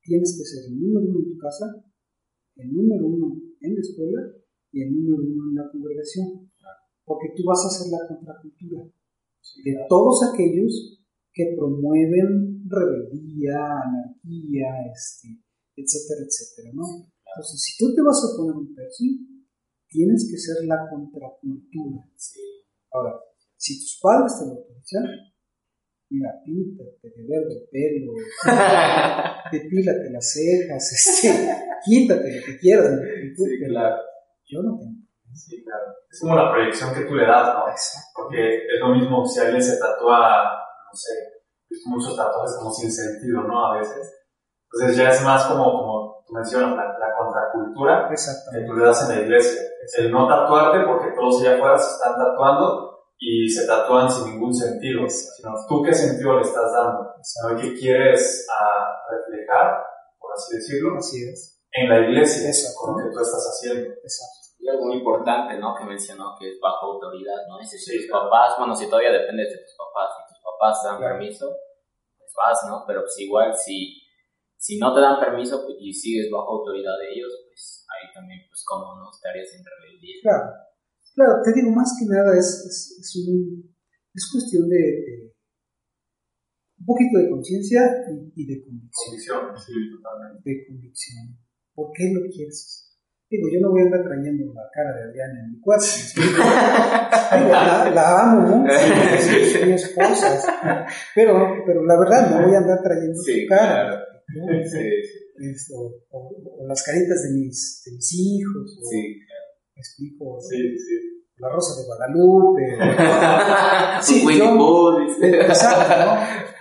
[0.01, 1.65] tienes que ser el número uno en tu casa,
[2.55, 4.21] el número uno en la escuela
[4.71, 6.49] y el número uno en la congregación.
[7.05, 10.98] Porque tú vas a ser la contracultura de todos aquellos
[11.33, 15.27] que promueven rebeldía, anarquía, este,
[15.75, 17.09] etcétera, etcétera, ¿no?
[17.25, 19.45] Entonces, si tú te vas a poner un piercing,
[19.87, 22.05] tienes que ser la contracultura.
[22.91, 23.19] Ahora,
[23.55, 25.05] si tus padres te lo autorizan,
[26.09, 28.13] mira, píntate de verde el pelo,
[29.51, 31.29] depílate las cejas, este,
[31.85, 32.91] quítate lo que quieras.
[32.91, 33.01] ¿no?
[33.35, 33.95] Sí, claro.
[34.45, 34.99] Yo no tengo.
[35.33, 35.93] Sí, claro.
[36.09, 37.65] Es como la proyección que tú le das, ¿no?
[38.15, 40.59] Porque es lo mismo si alguien se tatúa,
[40.89, 41.13] no sé,
[41.69, 43.65] visto muchos tatuajes como sin sentido, ¿no?
[43.65, 44.09] A veces.
[44.71, 49.09] Entonces ya es más como, como tú mencionas, la, la contracultura que tú le das
[49.09, 49.61] en la iglesia.
[49.97, 54.53] El no tatuarte porque todos allá afuera se están tatuando y se tatúan sin ningún
[54.53, 57.57] sentido, sino tú qué sentido le estás dando, ¿no?
[57.59, 59.83] ¿Qué quieres ah, reflejar,
[60.19, 61.59] por así decirlo, Así es.
[61.71, 62.79] en la iglesia Exacto.
[62.79, 63.89] con lo que tú estás haciendo?
[63.91, 64.39] Exacto.
[64.59, 65.73] Y algo muy importante, ¿no?
[65.75, 67.59] Que mencionó que es bajo autoridad, ¿no?
[67.59, 68.29] Es decir, Sí, tus claro.
[68.29, 70.11] papás, bueno, si todavía dependes de tus papás,
[70.59, 71.15] papás te dan Claro.
[71.15, 71.47] permiso,
[72.19, 72.83] pues vas, ¿no?
[72.85, 74.03] Pero pues igual si,
[74.59, 78.43] si no te dan permiso pues, y sigues bajo autoridad de ellos, pues ahí también,
[78.51, 80.19] pues como no estarías en rebeldía.
[80.21, 80.45] Claro,
[81.15, 83.63] claro, te digo, más que nada es, es, es un,
[84.13, 85.15] es cuestión de, de
[86.79, 87.79] un poquito de conciencia
[88.11, 88.91] y, y de convicción.
[88.91, 90.43] Convicción, sí, totalmente.
[90.43, 91.39] De convicción.
[91.73, 92.88] ¿Por qué lo quieres hacer?
[93.29, 95.85] Digo, yo no voy a andar trayendo la cara de Adriana en mi cuarto.
[96.15, 98.67] Digo, la, la amo, ¿no?
[98.73, 100.85] Es, es mi esposa.
[101.13, 103.85] Pero, pero la verdad, no voy a andar trayendo Sí, su cara.
[103.85, 104.05] claro.
[104.35, 104.63] ¿no?
[104.63, 108.77] Sí, sí, Es- o, o- o las caritas de mis, de mis hijos.
[108.81, 109.19] O, sí.
[109.75, 110.39] ¿Me explico?
[110.41, 111.23] Sí, sí.
[111.37, 112.63] La Rosa de Guadalupe.
[114.01, 114.97] Sí, yo-.
[115.21, 115.93] Exacto,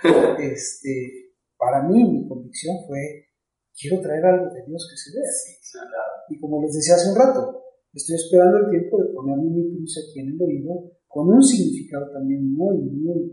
[0.05, 0.37] ¿no?
[0.39, 3.28] Este, para mí, mi convicción fue,
[3.79, 5.31] quiero traer algo de Dios que se vea.
[6.29, 7.63] Y como les decía hace un rato,
[7.93, 12.11] estoy esperando el tiempo de ponerme mi cruz aquí en el oído, con un significado
[12.11, 13.31] también muy, muy...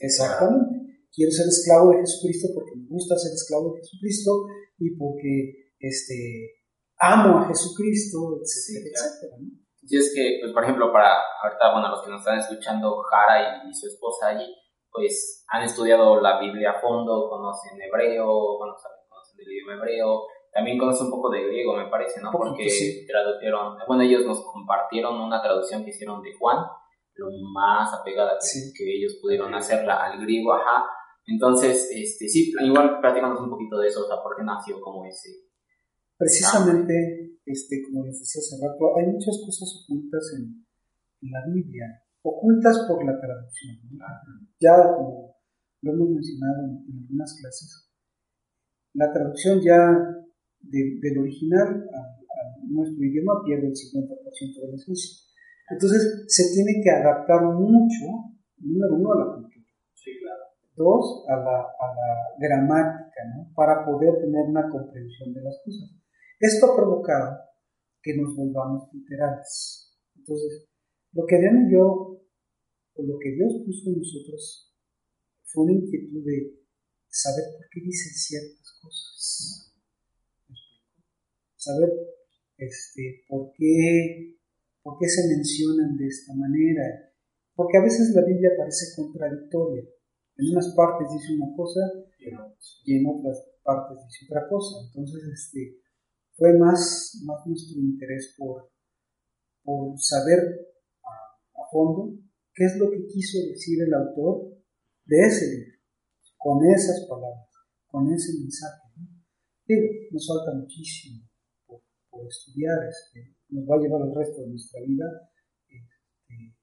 [0.00, 1.02] Exactamente.
[1.12, 4.46] Quiero ser esclavo de Jesucristo porque me gusta ser esclavo de Jesucristo
[4.78, 6.62] y porque este,
[7.00, 9.08] amo a Jesucristo, etcétera, Sí, claro.
[9.10, 9.36] etcétera.
[9.40, 9.48] ¿no?
[9.88, 11.08] Es que, pues, por ejemplo, para
[11.42, 14.46] ahorita, bueno, los que nos están escuchando, Jara y, y su esposa allí,
[14.92, 18.97] pues han estudiado la Biblia a fondo, conocen hebreo, bueno, saben,
[19.38, 20.22] conocen el idioma hebreo,
[20.52, 22.30] también conocen un poco de griego, me parece, ¿no?
[22.32, 23.06] Porque sí.
[23.06, 26.58] tradujeron, bueno, ellos nos compartieron una traducción que hicieron de Juan,
[27.14, 28.72] lo más apegada que, Sí.
[28.76, 30.84] que ellos pudieron hacerla al griego, ajá.
[31.26, 35.04] Entonces, este, sí, igual platicamos un poquito de eso, o sea, por qué nació como
[35.04, 35.30] ese.
[36.16, 40.66] Precisamente, este, como les decía hace rato, hay muchas cosas ocultas en,
[41.22, 43.76] en la Biblia, ocultas por la traducción.
[43.92, 44.04] ¿no?
[44.58, 45.36] Ya como
[45.82, 47.87] lo hemos mencionado en, en algunas clases,
[48.98, 49.78] la traducción ya
[50.60, 55.24] de- del original a, a nuestro idioma pierde el 50% de la esencia.
[55.70, 58.04] Entonces se tiene que adaptar mucho,
[58.58, 59.64] número uno, a la cultura.
[59.94, 60.42] Sí, claro.
[60.74, 62.08] Dos, a la, a la
[62.38, 63.52] gramática, ¿no?
[63.54, 65.90] Para poder tener una comprensión de las cosas.
[66.40, 67.36] Esto ha provocado
[68.02, 69.98] que nos volvamos literales.
[70.16, 70.68] Entonces,
[71.12, 72.20] lo que Adrián y yo,
[72.94, 74.74] o lo que Dios puso en nosotros,
[75.44, 76.57] fue una inquietud de
[77.08, 79.74] saber por qué dicen ciertas cosas.
[81.56, 81.90] Saber
[82.56, 84.38] este, por, qué,
[84.82, 87.12] por qué se mencionan de esta manera.
[87.54, 89.82] Porque a veces la Biblia parece contradictoria.
[90.36, 91.80] En unas partes dice una cosa
[92.84, 94.86] y en otras partes dice otra cosa.
[94.86, 95.78] Entonces, este,
[96.34, 98.70] fue más, más nuestro interés por,
[99.64, 100.70] por saber
[101.02, 102.16] a, a fondo
[102.54, 104.56] qué es lo que quiso decir el autor
[105.04, 105.77] de ese libro,
[106.38, 107.50] con esas palabras,
[107.86, 108.88] con ese mensaje.
[109.66, 111.28] Digo, nos falta muchísimo
[111.66, 115.04] por, estudiar, este, nos va a llevar el resto de nuestra vida
[115.68, 116.56] este,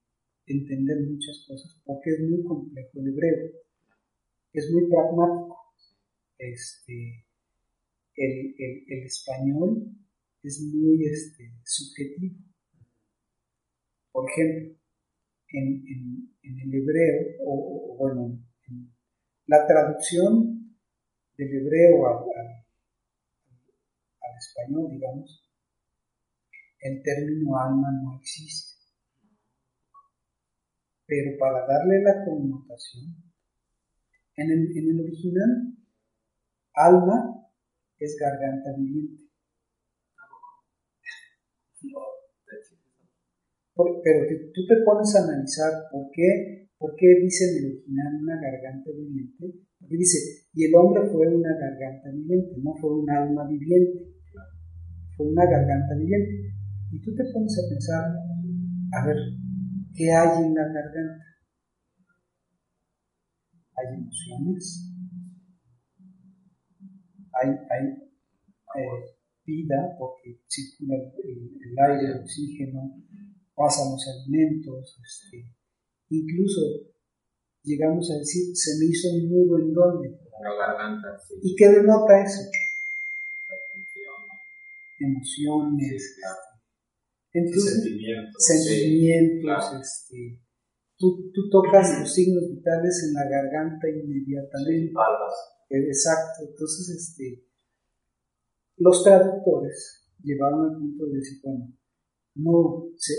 [0.47, 3.51] entender muchas cosas, porque es muy complejo el hebreo,
[4.53, 5.55] es muy pragmático.
[6.37, 7.25] Este,
[8.15, 9.91] el, el, español
[10.43, 12.35] es muy este, subjetivo.
[14.11, 14.79] Por ejemplo,
[15.49, 18.54] en, el hebreo, o, bueno, en
[19.47, 20.75] la traducción
[21.37, 22.23] del hebreo al,
[24.21, 25.45] al español, digamos,
[26.79, 28.75] el término alma no existe.
[31.07, 33.15] Pero para darle la connotación,
[34.37, 35.77] en el, en el original,
[36.73, 37.47] alma
[37.99, 39.23] es garganta viviente.
[43.75, 48.91] pero tú te pones a analizar por qué, por qué dice el original una garganta
[48.91, 49.45] viviente,
[49.79, 54.15] porque dice, y el hombre fue una garganta viviente, no fue un alma viviente,
[55.15, 56.53] fue una garganta viviente.
[56.91, 58.05] Y tú te pones a pensar,
[58.93, 59.17] a ver,
[59.93, 61.25] ¿qué hay en la garganta?
[63.77, 64.95] Hay emociones,
[67.33, 67.49] hay,
[68.77, 73.03] eh, vida, porque circula el, aire, el oxígeno,
[73.53, 75.51] pasan los alimentos, este,
[76.09, 76.61] incluso
[77.63, 80.19] llegamos a decir, se me hizo un nudo en dónde.
[80.43, 81.07] La garganta,
[81.41, 82.41] ¿Y qué denota eso?
[84.99, 86.17] Emociones,
[87.35, 90.39] entonces, sentimientos, sentimientos este,
[90.97, 94.93] tú, tú, tocas los signos vitales en la garganta inmediatamente.
[95.67, 97.43] Exacto, entonces este,
[98.77, 101.73] los traductores llevaron al punto de decir, bueno,
[102.35, 103.13] no, se,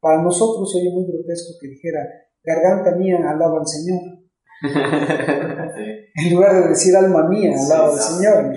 [0.00, 2.00] para nosotros sería muy grotesco que dijera,
[2.42, 4.00] garganta mía, alaba al Señor.
[6.18, 8.54] En lugar de decir alma mía, alaba al Señor.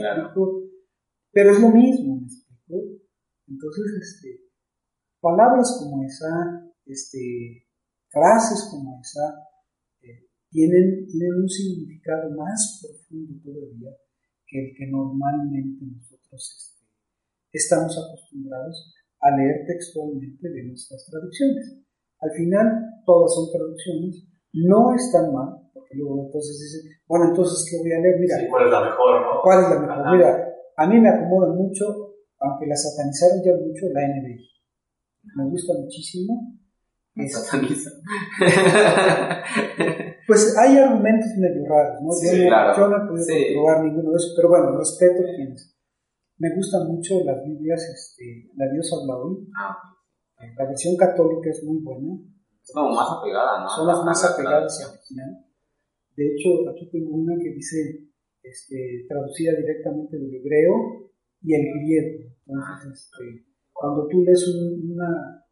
[1.32, 3.00] Pero es lo mismo, ¿me explico?
[3.48, 4.42] Entonces, este,
[5.20, 7.68] palabras como esa, este,
[8.10, 9.44] frases como esa,
[10.02, 13.92] eh, tienen, tienen un significado más profundo todavía
[14.48, 16.86] que el que normalmente nosotros este,
[17.52, 21.78] estamos acostumbrados a leer textualmente de nuestras traducciones.
[22.20, 27.78] Al final, todas son traducciones, no están mal, porque luego entonces dicen, bueno, entonces, ¿qué
[27.80, 28.20] voy a leer?
[28.20, 29.42] Mira, ¿cuál es la mejor, no?
[29.44, 30.18] ¿Cuál es la mejor?
[30.18, 34.50] Mira, a mí me acomoda mucho, aunque la satanizaron ya mucho, la NBI.
[35.36, 36.56] Me gusta muchísimo.
[37.28, 37.92] Sataniza.
[40.28, 42.10] pues hay argumentos medio raros, ¿no?
[42.24, 45.76] yo, no he podido probar ninguno de esos, pero bueno, respeto a quienes
[46.40, 49.46] me gustan mucho las Biblias, este, la Dios habla hoy.
[49.60, 49.76] Ah,
[50.58, 52.16] la versión católica es muy buena.
[52.64, 53.68] Es como más apegada, ¿no?
[53.68, 55.46] Son las más apegadas al original.
[56.16, 58.08] De hecho, aquí tengo una que dice,
[58.42, 61.12] este, traducida directamente del hebreo
[61.44, 62.32] y el griego.
[62.48, 65.44] Entonces, este, cuando tú lees una,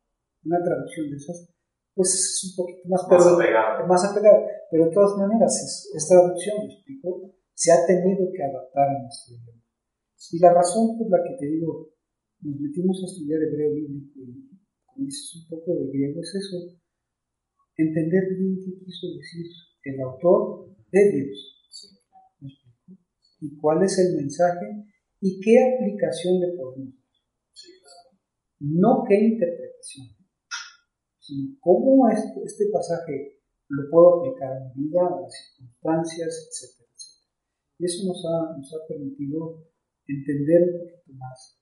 [0.45, 1.54] una traducción de esas,
[1.93, 3.86] pues es un poquito más, más apegada.
[3.86, 4.39] Más apegada.
[4.71, 7.34] Pero de todas maneras, es, es traducción, ¿me explico?
[7.54, 9.66] Se ha tenido que adaptar a nuestro idioma.
[10.32, 11.89] Y la razón por la que te digo,
[12.41, 14.49] nos metimos a estudiar hebreo bíblico y
[14.86, 16.58] como dices un poco de griego es eso,
[17.77, 19.45] entender bien qué quiso decir
[19.84, 21.53] el autor de Dios.
[23.39, 24.86] Y cuál es el mensaje
[25.21, 27.08] y qué aplicación le podemos dar.
[28.60, 30.08] No qué interpretación,
[31.19, 33.38] sino cómo este, este pasaje
[33.69, 36.89] lo puedo aplicar a mi vida, a las circunstancias, etcétera.
[37.80, 39.67] Y eso nos ha, nos ha permitido
[40.08, 41.60] entender un poquito más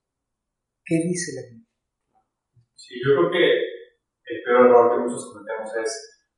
[0.85, 1.69] qué dice la Biblia.
[2.75, 3.45] Sí, yo creo que
[4.25, 5.89] el peor error que muchos cometemos es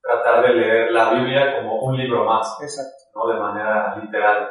[0.01, 3.03] tratar de leer la Biblia como un libro más, Exacto.
[3.15, 3.27] ¿no?
[3.27, 4.49] de manera literal.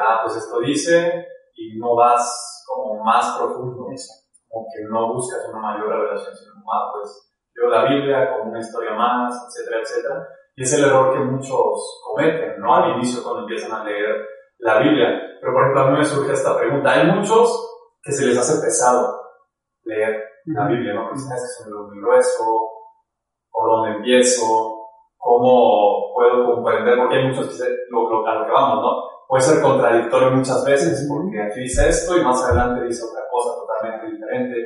[0.00, 4.28] ah, pues esto dice y no vas como más profundo, Exacto.
[4.48, 8.60] como que no buscas una mayor revelación, sino ah, pues leo la Biblia como una
[8.60, 10.28] historia más, etcétera, etcétera.
[10.54, 12.74] Y es el error que muchos cometen, ¿no?
[12.74, 14.14] Al inicio cuando empiezan a leer
[14.62, 15.08] la Biblia.
[15.40, 16.92] Pero por ejemplo, a mí me surge esta pregunta.
[16.92, 17.50] Hay muchos
[18.02, 19.20] que se les hace pesado
[19.84, 21.08] leer la Biblia, ¿no?
[21.08, 22.44] Pues es que es muy grueso,
[23.50, 24.46] por dónde empiezo,
[25.16, 28.90] cómo puedo comprender, porque hay muchos que dicen lo, lo, a lo que vamos, ¿no?
[29.28, 33.54] Puede ser contradictorio muchas veces, porque aquí dice esto y más adelante dice otra cosa
[33.54, 34.56] totalmente diferente.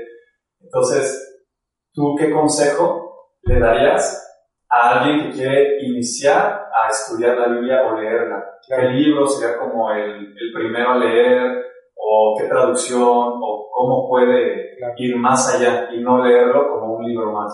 [0.61, 1.47] Entonces,
[1.93, 4.23] ¿tú qué consejo le darías
[4.69, 8.45] a alguien que quiere iniciar a estudiar la Biblia o leerla?
[8.67, 11.65] ¿Qué libro sería como el, el primero a leer?
[11.95, 13.01] ¿O qué traducción?
[13.03, 17.53] ¿O cómo puede ir más allá y no leerlo como un libro más?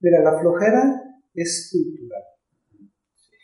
[0.00, 1.02] Mira, la flojera
[1.34, 2.22] es cultural.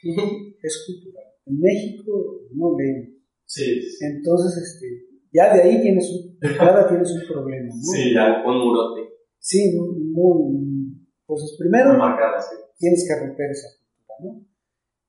[0.62, 1.24] es cultural.
[1.46, 3.18] En México no leen.
[3.44, 3.80] Sí.
[4.00, 4.86] Entonces, este,
[5.32, 7.66] ya de ahí tienes un, cada tienes un problema.
[7.66, 7.82] ¿no?
[7.94, 8.42] Sí, ya.
[8.44, 9.12] Un murote.
[9.38, 10.94] Sí, muy,
[11.26, 12.54] pues primero muy marcada, sí.
[12.78, 14.51] tienes que romper esa cultura, ¿no?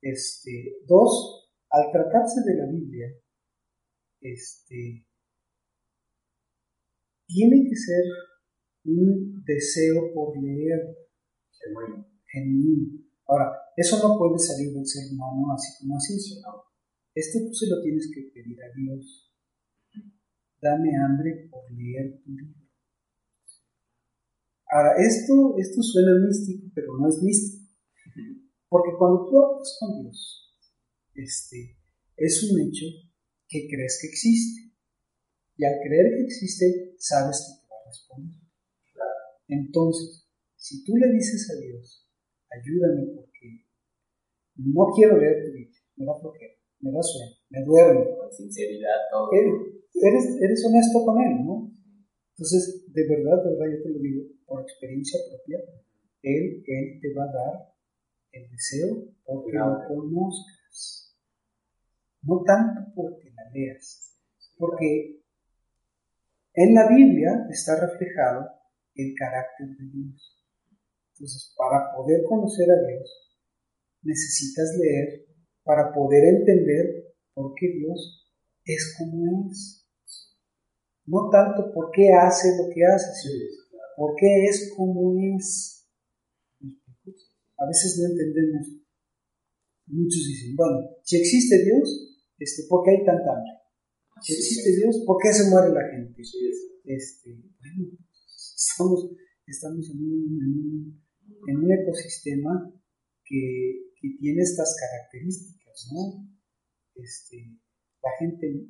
[0.03, 3.07] Este, dos, al tratarse de la Biblia,
[4.19, 5.07] este,
[7.25, 8.03] tiene que ser
[8.83, 10.97] un deseo por leer
[11.51, 12.05] Genuino.
[12.25, 12.99] genuino.
[13.27, 16.63] Ahora, eso no puede salir del ser humano así como así, ¿no?
[17.15, 19.33] Esto tú se lo tienes que pedir a Dios.
[20.61, 22.59] Dame hambre por leer tu libro.
[24.67, 27.62] Ahora, esto, esto suena místico, pero no es místico.
[28.73, 30.49] Porque cuando tú hablas con Dios,
[31.13, 31.77] este,
[32.17, 32.87] es un hecho
[33.47, 34.73] que crees que existe.
[35.57, 38.33] Y al creer que existe, sabes que te va a responder.
[39.47, 42.09] Entonces, si tú le dices a Dios,
[42.49, 43.69] ayúdame porque
[44.55, 48.17] no quiero leer tu libro, me da flojera, me da sueño, me duermo.
[48.17, 49.29] Con sinceridad, todo.
[50.01, 51.71] Eres, eres honesto con él, ¿no?
[52.31, 55.59] Entonces, de verdad, de verdad, yo te lo digo, por experiencia propia,
[56.23, 57.72] él, él te va a dar
[58.33, 61.15] el deseo porque lo conozcas.
[62.23, 64.17] No tanto porque la leas,
[64.57, 65.23] porque
[66.53, 68.47] en la Biblia está reflejado
[68.95, 70.39] el carácter de Dios.
[71.13, 73.23] Entonces, para poder conocer a Dios,
[74.03, 75.25] necesitas leer
[75.63, 78.29] para poder entender por qué Dios
[78.65, 79.89] es como es.
[81.05, 83.45] No tanto por qué hace lo que hace, sino
[83.97, 85.72] por qué es como es.
[87.63, 88.67] A veces no entendemos.
[89.87, 93.53] Muchos dicen, bueno, si existe Dios, este, ¿por qué hay tanta hambre?
[94.21, 96.21] Si existe Dios, ¿por qué se muere la gente?
[96.83, 97.87] Este, bueno,
[98.27, 99.11] estamos,
[99.47, 101.03] estamos en, un,
[101.47, 102.73] en, un, ecosistema
[103.23, 106.27] que, que, tiene estas características, ¿no?
[106.95, 107.59] Este,
[108.01, 108.67] la gente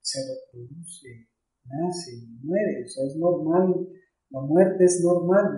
[0.00, 1.30] se reproduce,
[1.64, 3.88] nace y muere, o sea, es normal,
[4.30, 5.54] la muerte es normal,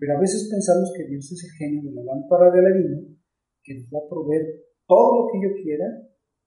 [0.00, 3.04] pero a veces pensamos que Dios es el genio de la lámpara de Aladino,
[3.62, 4.42] que nos va a proveer
[4.88, 5.84] todo lo que yo quiera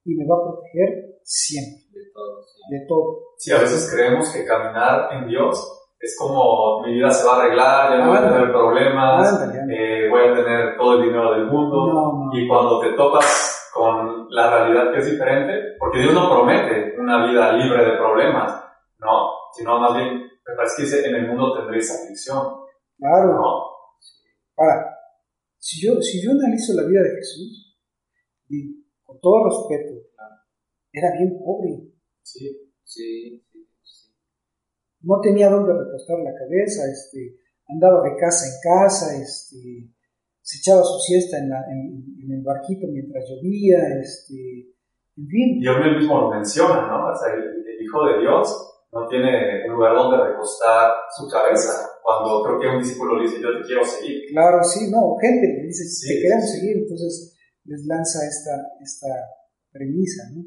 [0.03, 1.85] y me va a proteger siempre.
[1.93, 2.41] De todo.
[2.41, 2.61] Sí.
[2.73, 3.07] De todo.
[3.37, 7.45] Sí, a veces creemos que caminar en Dios es como mi vida se va a
[7.45, 11.45] arreglar, ya no voy a tener problemas, eh, voy a tener todo el dinero del
[11.45, 11.87] mundo.
[11.87, 12.29] No, no.
[12.33, 17.25] Y cuando te topas con la realidad que es diferente, porque Dios no promete una
[17.25, 18.51] vida libre de problemas,
[18.99, 22.62] no, sino más bien, me parece que dice, en el mundo tendréis aflicción.
[23.03, 23.35] Claro.
[24.55, 24.97] Ahora,
[25.57, 27.77] si yo, si yo analizo la vida de Jesús,
[28.47, 29.93] y con todo respeto,
[30.93, 31.83] era bien pobre.
[32.21, 32.47] Sí,
[32.81, 34.09] sí, sí, sí.
[35.01, 37.35] No tenía dónde recostar la cabeza, este,
[37.67, 39.91] andaba de casa en casa, este,
[40.41, 44.71] se echaba su siesta en, la, en, en el barquito mientras llovía, este,
[45.17, 45.59] en fin.
[45.61, 47.11] Y él mismo lo menciona, ¿no?
[47.11, 51.89] O sea, el, el Hijo de Dios no tiene un lugar donde recostar su cabeza.
[52.03, 54.27] Cuando creo que un discípulo le dice, yo te quiero seguir.
[54.29, 56.59] Claro, sí, no, gente le dice, Sí, te queremos sí.
[56.59, 59.07] seguir, entonces les lanza esta, esta
[59.71, 60.43] premisa, ¿no?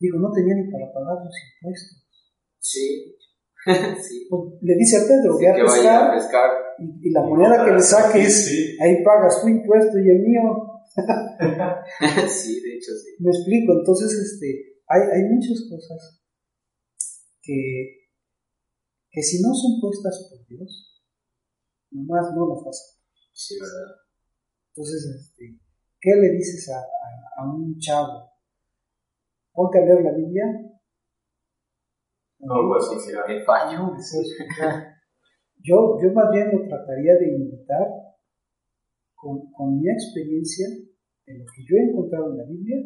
[0.00, 2.00] Digo, no tenía ni para pagar los impuestos.
[2.58, 3.16] Sí.
[4.00, 4.26] sí.
[4.30, 6.50] Pues, le dice a Pedro, ve a que vaya pescar a pescar.
[6.78, 10.80] y, y la moneda que le saques, Sí, ahí pagas tu impuesto y el mío.
[12.28, 13.16] sí, de hecho, sí.
[13.20, 16.24] Me explico, entonces este, hay, hay muchas cosas
[17.42, 17.99] que,
[19.10, 21.02] que si no son puestas por Dios,
[21.90, 23.00] nomás no las vas a.
[23.32, 23.96] Sí, ¿verdad?
[24.68, 25.58] Entonces, este,
[26.00, 28.30] ¿qué le dices a, a, a un chavo?
[29.52, 30.44] Ponte a leer la Biblia.
[32.38, 33.26] no lo puedes considerar.
[33.26, 33.78] Qué fallo.
[33.78, 34.14] No, pues,
[35.62, 37.86] yo, yo más bien lo trataría de invitar
[39.14, 40.68] con, con mi experiencia
[41.26, 42.78] de lo que yo he encontrado en la Biblia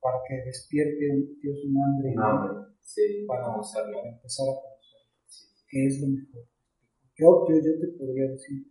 [0.00, 1.06] para que despierte
[1.40, 2.52] Dios un hambre Un hambre.
[2.82, 4.75] Sí, para, para empezar a
[5.68, 6.44] qué es lo mejor.
[7.16, 8.66] Yo, yo, yo te podría decir,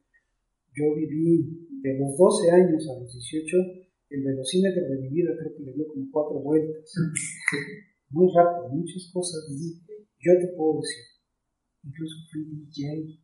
[0.73, 3.57] yo viví de los 12 años a los 18,
[4.09, 6.93] el velocímetro de mi vida creo que le dio como cuatro vueltas.
[8.09, 9.81] Muy rápido, muchas cosas viví.
[10.19, 11.03] Yo te puedo decir,
[11.83, 13.19] incluso fui DJ.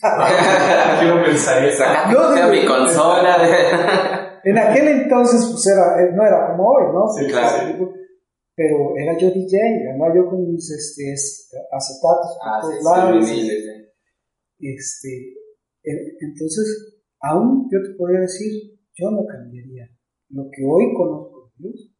[1.06, 2.12] Yo pensaría esa.
[2.12, 4.40] No, mi consola.
[4.44, 7.08] En aquel entonces, pues era, eh, no era como hoy, ¿no?
[7.08, 7.92] Sí, claro.
[8.58, 9.54] Pero era yo DJ,
[9.94, 13.26] andaba yo con mis este, es- acetatos por ah, todos sí, lados.
[13.28, 13.48] sí.
[14.58, 15.08] Este,
[16.26, 16.66] entonces,
[17.20, 18.50] aún yo te podría decir,
[18.98, 19.86] yo no cambiaría
[20.30, 21.94] lo que hoy conozco de Dios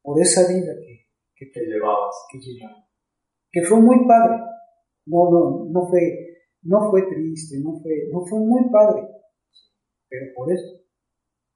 [0.00, 2.14] por esa vida que, que, que llevabas.
[2.30, 2.70] que llevé.
[3.50, 4.38] Que fue muy padre.
[5.06, 6.00] No, no, no fue,
[6.62, 9.08] no fue triste, no fue, no fue muy padre.
[10.08, 10.68] Pero por eso,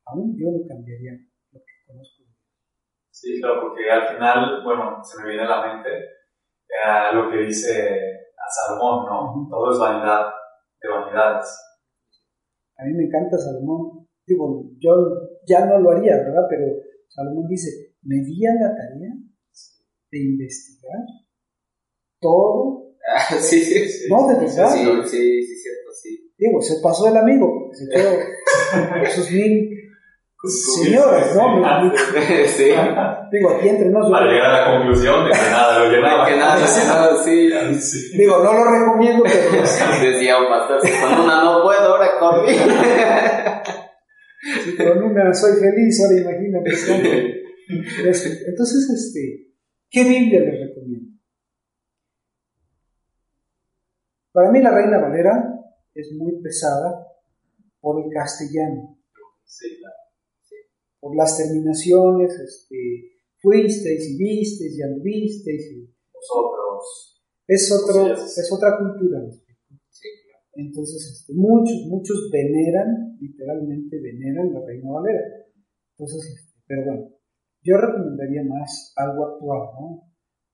[0.07, 1.13] aún yo no cambiaría
[1.53, 2.39] lo que conozco de Dios.
[3.21, 7.39] Sí, claro, porque al final, bueno, se me viene a la mente eh, lo que
[7.39, 9.49] dice a Salomón, ¿no?
[9.51, 10.27] Todo es vanidad
[10.81, 11.49] de vanidades.
[12.77, 14.07] A mí me encanta Salomón.
[14.25, 14.93] Digo, yo
[15.47, 16.47] ya no lo haría, ¿verdad?
[16.49, 16.67] Pero
[17.09, 19.15] Salomón dice, me di a la tarea
[20.13, 21.03] de investigar
[22.21, 22.95] todo.
[23.41, 24.09] sí, sí, sí.
[24.09, 24.71] No, de verdad.
[24.71, 26.33] Sí, sí, sí, cierto, sí.
[26.39, 28.13] Digo, se pasó el amigo, se quedó
[29.13, 29.78] sus mil
[30.45, 31.57] señoras, ¿no?
[31.57, 31.97] Mi- mi-
[32.47, 32.71] sí.
[33.33, 34.21] digo, aquí entre nosotros.
[34.21, 36.27] Para llegar a la conclusión de que nada lo llenaba.
[36.29, 37.51] Que nada, que nada, sí.
[37.81, 38.17] Sí.
[38.17, 39.63] Digo, no lo recomiendo, pero
[40.13, 42.53] Decía un pastor, si con una no puedo, ahora con mí.
[44.65, 46.71] si con una soy feliz, ahora imagínate.
[48.09, 48.29] Eso.
[48.47, 49.49] Entonces, este,
[49.91, 51.09] ¿qué Biblia les recomiendo?
[54.33, 55.55] Para mí la Reina Valera
[55.95, 57.07] es muy pesada
[57.81, 58.97] por el castellano.
[59.45, 59.95] Sí, claro.
[61.01, 67.23] Por las terminaciones, este, fuisteis y visteis y anduvisteis, y Nosotros.
[67.47, 69.21] es, otro, es- otra cultura.
[69.91, 70.45] Sí, claro.
[70.55, 75.21] Entonces, este, muchos, muchos veneran, literalmente veneran la Reina Valera.
[75.97, 77.09] Entonces, este, pero bueno,
[77.63, 80.03] yo recomendaría más algo actual, ¿no?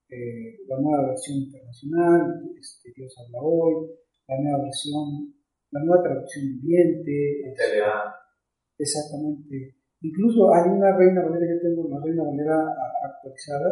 [0.09, 3.87] Eh, la nueva versión internacional, este, Dios habla hoy,
[4.27, 5.33] la nueva versión,
[5.71, 7.63] la nueva traducción viviente, este.
[8.77, 9.75] Exactamente.
[10.01, 13.69] Incluso hay una Reina Valera, yo tengo la Reina Valera a- actualizada,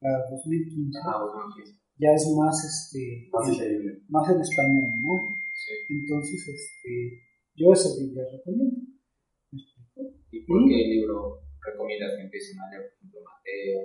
[0.00, 1.62] la 2015, Ah, bueno, sí.
[1.98, 5.14] ya es más, este, Más en, más en español, ¿no?
[5.54, 5.72] Sí.
[5.90, 7.22] Entonces, este,
[7.56, 8.76] yo esa Biblia recomiendo.
[9.50, 10.00] ¿Me explico?
[10.30, 13.80] ¿Y por qué libro recomiendas que empiecen a leer, por ejemplo, Mateo?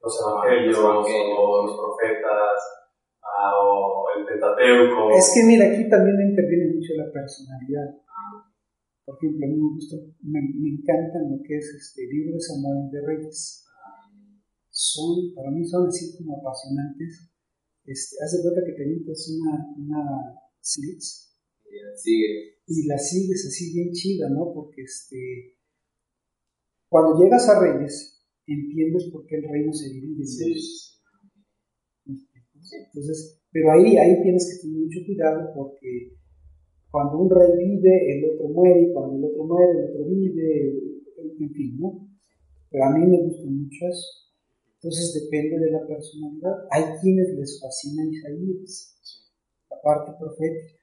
[0.00, 2.58] Los evangelios, o los profetas,
[3.20, 5.10] ah, o el Pentateuco.
[5.12, 8.00] Es que mira, aquí también interviene mucho la personalidad.
[9.10, 12.40] Por ejemplo, a mí me gusta, me, me encantan lo que es este libro de
[12.40, 13.66] Samuel y de Reyes.
[14.70, 17.26] Son, para mí son así como apasionantes.
[17.84, 20.02] Este, haz de cuenta que te avientas una, una
[20.60, 21.34] slits
[21.66, 22.62] Y ya Sigue.
[22.68, 24.52] y la sigues así bien chida, ¿no?
[24.54, 25.58] Porque este,
[26.88, 30.54] cuando llegas a Reyes, entiendes por qué el reino se divide en Sí.
[32.86, 36.19] Entonces, pero ahí, ahí tienes que tener mucho cuidado porque
[36.90, 40.74] cuando un rey vive, el otro muere, y cuando el otro muere, el otro vive,
[41.38, 42.08] en fin, ¿no?
[42.70, 44.06] Pero a mí me gusta mucho eso.
[44.74, 46.54] Entonces depende de la personalidad.
[46.70, 48.96] Hay quienes les fascina Isaías,
[49.70, 50.78] la parte profética.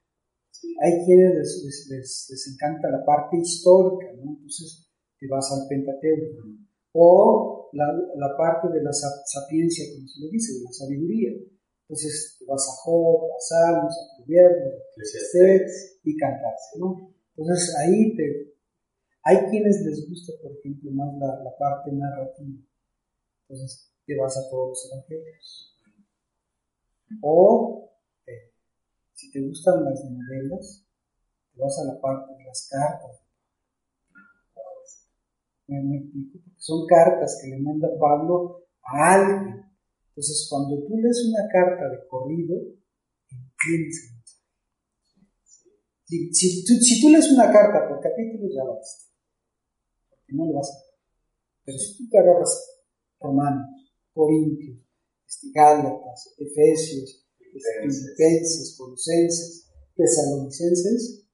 [0.84, 4.34] Hay quienes les, les, les- les encanta la parte histórica, ¿no?
[4.36, 4.88] Entonces
[5.20, 6.48] te vas al Pentateuco.
[6.94, 7.86] O la,
[8.16, 11.32] la parte de la sa- sapiencia, como se le dice, de la sabiduría.
[11.88, 17.14] Entonces te vas a Job, a Salmos, a Proverbios, a y cantarse, ¿no?
[17.38, 18.54] Entonces ahí te...
[19.24, 22.60] Hay quienes les gusta, por ejemplo, más la, la parte narrativa.
[23.44, 25.78] Entonces te vas a todos los evangelios.
[27.22, 27.90] O
[28.26, 28.52] eh,
[29.14, 30.86] si te gustan las novelas,
[31.54, 33.22] te vas a la parte de las cartas.
[35.68, 36.40] ¿Me, me explico?
[36.44, 39.67] Porque son cartas que le manda Pablo a alguien.
[40.18, 42.58] Entonces, cuando tú lees una carta de corrido,
[43.30, 44.18] entiendes.
[46.06, 49.14] Si, si, tú, si tú lees una carta por capítulo, ya viste.
[50.10, 50.98] Porque no lo vas a ver.
[51.66, 52.82] Pero si tú te agarras
[53.20, 53.68] Romanos,
[54.12, 54.80] Corintios,
[55.28, 61.28] este, Gálatas, Efesios, este, Filipenses, Colosenses, Tesalonicenses,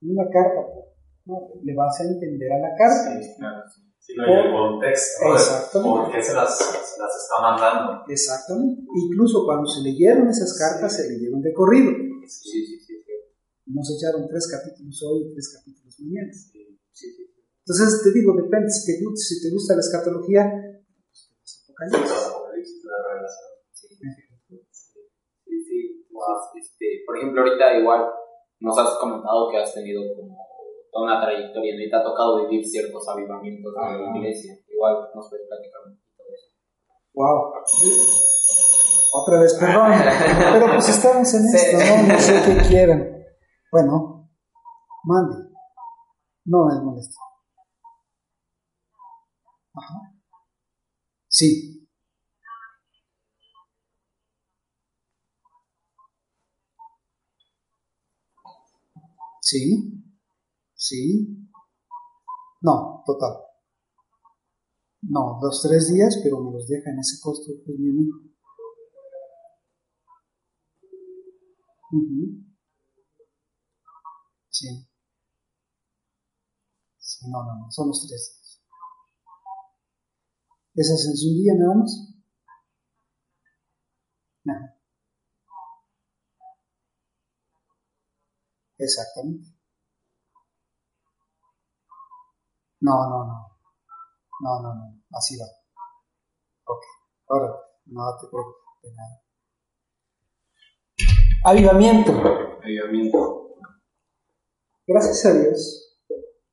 [0.00, 0.62] una carta,
[1.24, 1.50] ¿no?
[1.60, 3.20] le vas a entender a la carta.
[3.20, 3.83] Sí, claro, sí.
[4.04, 5.88] Sí, no, y el contexto, Exactamente.
[5.88, 8.04] ¿Por qué se las, se las está mandando?
[8.06, 8.82] Exactamente.
[8.84, 11.90] Incluso cuando se leyeron esas cartas, se leyeron de corrido.
[12.28, 13.00] Sí, sí, sí.
[13.00, 13.12] sí.
[13.66, 16.32] No se echaron tres capítulos hoy y tres capítulos mañana.
[16.32, 17.22] Sí, sí, sí.
[17.64, 20.52] Entonces, te digo, depende, si te, gusta- si te gusta la escatología,
[21.08, 21.32] pues
[21.64, 22.44] te vas a.
[23.72, 26.04] Sí, sí, sí.
[26.12, 28.04] Entonces, este, por ejemplo, ahorita igual
[28.60, 30.02] nos has comentado que has tenido
[30.94, 31.82] toda una trayectoria, ¿no?
[31.82, 34.16] y te ha tocado vivir ciertos avivamientos de la Ajá.
[34.16, 34.54] iglesia.
[34.68, 36.54] Igual nos puedes platicar un poquito de eso.
[37.14, 37.52] Wow.
[39.22, 39.92] Otra vez, perdón.
[40.52, 41.56] Pero pues estamos en Sí.
[41.56, 42.12] esto, ¿no?
[42.14, 43.24] No sé qué quieran.
[43.72, 44.30] Bueno,
[45.02, 45.34] mande.
[46.44, 47.16] No es molesto.
[49.74, 50.12] Ajá.
[51.28, 51.88] Sí.
[59.40, 60.03] Sí.
[60.86, 61.00] Sí.
[62.62, 63.34] No, total.
[65.02, 68.18] No, dos, tres días, pero me los deja en ese costo, pues mi amigo.
[74.50, 74.86] Sí.
[76.98, 78.60] Sí, no, no, no, son los tres días.
[80.74, 82.14] ¿Esa es en su día nada más?
[84.46, 84.74] Ajá.
[88.78, 89.53] Exactamente.
[92.84, 93.36] No, no, no.
[94.44, 95.00] No, no, no.
[95.16, 95.46] Así va.
[96.66, 96.82] Ok.
[97.28, 97.48] Ahora,
[97.86, 99.24] no te preocupes de nada.
[101.44, 102.12] Avivamiento.
[102.62, 103.56] Avivamiento.
[104.86, 105.96] Gracias a Dios,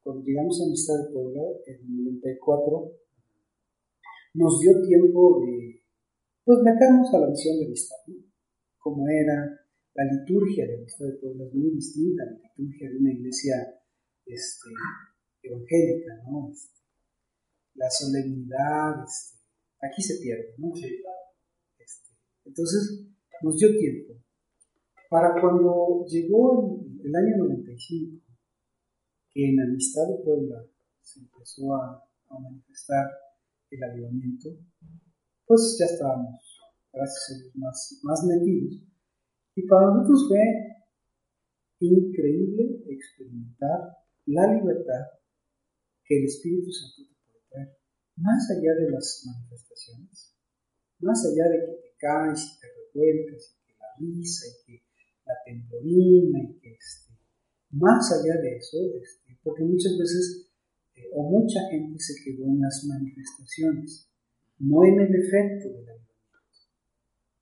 [0.03, 2.93] cuando llegamos a Amistad de Puebla en el 94,
[4.35, 5.83] nos dio tiempo de,
[6.45, 8.15] pues, meternos a la visión de Amistad, ¿no?
[8.77, 9.35] Como era
[9.95, 13.55] la liturgia de Amistad de Puebla, es muy distinta a la liturgia de una iglesia
[14.25, 14.69] este,
[15.43, 16.49] evangélica, ¿no?
[16.51, 16.79] Este,
[17.75, 19.39] la solemnidad, este,
[19.81, 20.73] aquí se pierde, ¿no?
[20.75, 22.09] Este,
[22.45, 23.07] entonces,
[23.41, 24.13] nos dio tiempo.
[25.09, 28.23] Para cuando llegó el, el año 95,
[29.29, 30.65] que en Amistad de Puebla
[31.01, 33.09] se empezó a, a manifestar
[33.69, 34.49] el avivamiento,
[35.45, 36.59] pues ya estábamos,
[36.93, 38.83] gracias a Dios, más, más metidos.
[39.55, 40.39] Y para nosotros fue
[41.79, 45.20] increíble experimentar la libertad
[46.11, 47.71] que el Espíritu Santo te puede traer,
[48.17, 50.35] más allá de las manifestaciones,
[50.99, 54.83] más allá de que te caes y te revuelcas y que la risa y que
[55.23, 57.15] la temblorina y que este,
[57.71, 60.51] más allá de eso, este, porque muchas veces
[60.95, 64.11] eh, o mucha gente se quedó en las manifestaciones,
[64.59, 66.59] no en el efecto del avivamiento.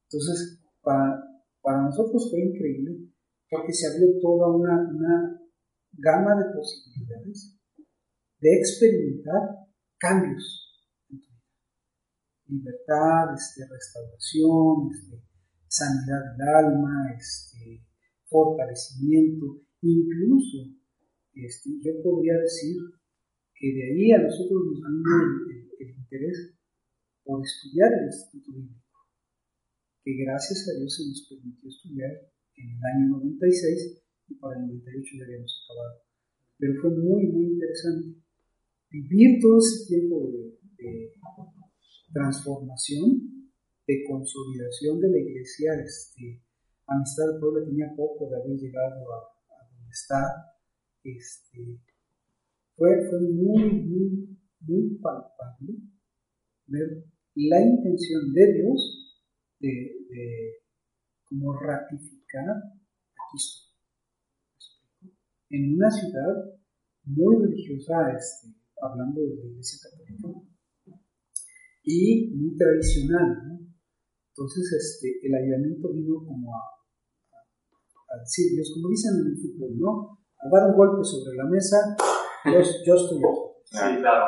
[0.05, 1.26] Entonces, para,
[1.61, 3.09] para nosotros fue increíble
[3.49, 5.41] porque se abrió toda una, una
[5.93, 7.59] gama de posibilidades
[8.41, 9.67] de experimentar
[9.97, 11.43] cambios en tu vida.
[12.47, 15.23] Libertad, este, restauración, este,
[15.67, 17.85] sanidad del alma, este,
[18.27, 20.79] fortalecimiento, incluso
[21.33, 22.77] este, yo podría decir
[23.55, 26.55] que de ahí a nosotros nos vino el, el, el interés
[27.23, 28.97] por estudiar el Instituto Bíblico,
[30.03, 32.11] que gracias a Dios se nos permitió estudiar
[32.55, 36.01] en el año 96 y para el 98 ya habíamos acabado.
[36.57, 38.18] Pero fue muy, muy interesante
[38.91, 40.31] vivir todo ese tiempo
[40.77, 41.13] de,
[42.11, 43.51] transformación,
[43.87, 45.73] de consolidación de la iglesia.
[45.83, 46.41] Este,
[46.87, 50.55] Amistad del Pueblo tenía poco de haber llegado a, a donde está.
[51.03, 51.79] Este,
[52.75, 55.75] fue, fue muy, muy, muy palpable
[56.67, 59.17] ver la intención de Dios
[59.59, 60.53] de, de
[61.25, 63.69] como ratificar aquí estoy
[65.49, 66.35] en una ciudad
[67.05, 70.27] muy religiosa, este, hablando de la Iglesia Católica,
[71.84, 73.27] y muy tradicional.
[73.47, 73.59] ¿no?
[74.30, 79.38] Entonces, este, el ayudamiento vino como a, a, a, decir Dios, como dicen en el
[79.38, 80.19] fútbol, ¿no?
[80.39, 81.77] A dar un golpe sobre la mesa,
[82.45, 83.45] yo, yo estoy aquí.
[83.65, 84.25] Sí, claro.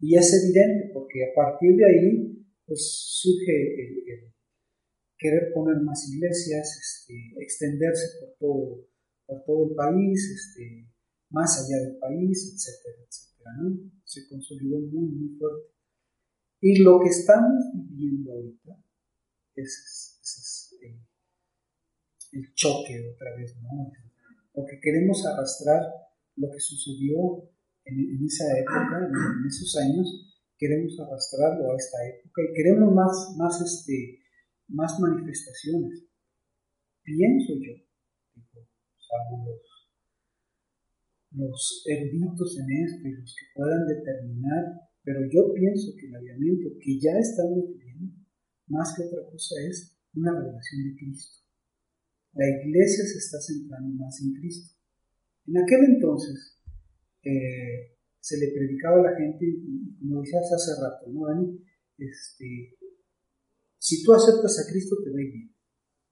[0.00, 2.80] Y es evidente, porque a partir de ahí, pues
[3.22, 4.34] surge el, el
[5.18, 8.88] querer poner más iglesias, este, extenderse por todo
[9.28, 10.88] por todo el país, este,
[11.30, 13.27] más allá del país, etcétera, etcétera,
[14.04, 15.72] Se consolidó muy, muy fuerte.
[16.60, 18.82] Y lo que estamos viviendo ahorita,
[19.54, 23.92] es, ese es el, el, choque otra vez, ¿no?
[24.52, 25.82] Porque queremos arrastrar
[26.36, 27.48] lo que sucedió
[27.84, 30.06] en, esa época, en, esos años,
[30.58, 34.20] queremos arrastrarlo a esta época y queremos más, más, este,
[34.68, 36.04] más manifestaciones.
[37.02, 37.72] Pienso yo,
[38.98, 39.67] salvo los,
[41.32, 44.64] los eruditos en esto y los que puedan determinar,
[45.02, 48.14] pero yo pienso que el avivamiento que ya estamos viviendo,
[48.68, 51.44] más que otra cosa, es una revelación de Cristo.
[52.34, 54.76] La iglesia se está centrando más en Cristo.
[55.46, 56.58] En aquel entonces
[57.24, 61.64] eh, se le predicaba a la gente, y como decías hace rato, ¿no, Dani?
[61.96, 62.76] Este,
[63.78, 65.54] si tú aceptas a Cristo, te va a ir bien.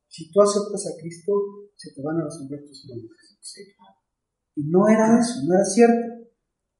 [0.08, 1.32] Si tú aceptas a Cristo,
[1.74, 3.36] se te van a resolver tus problemas.
[4.56, 6.16] Y no era eso, no era cierto.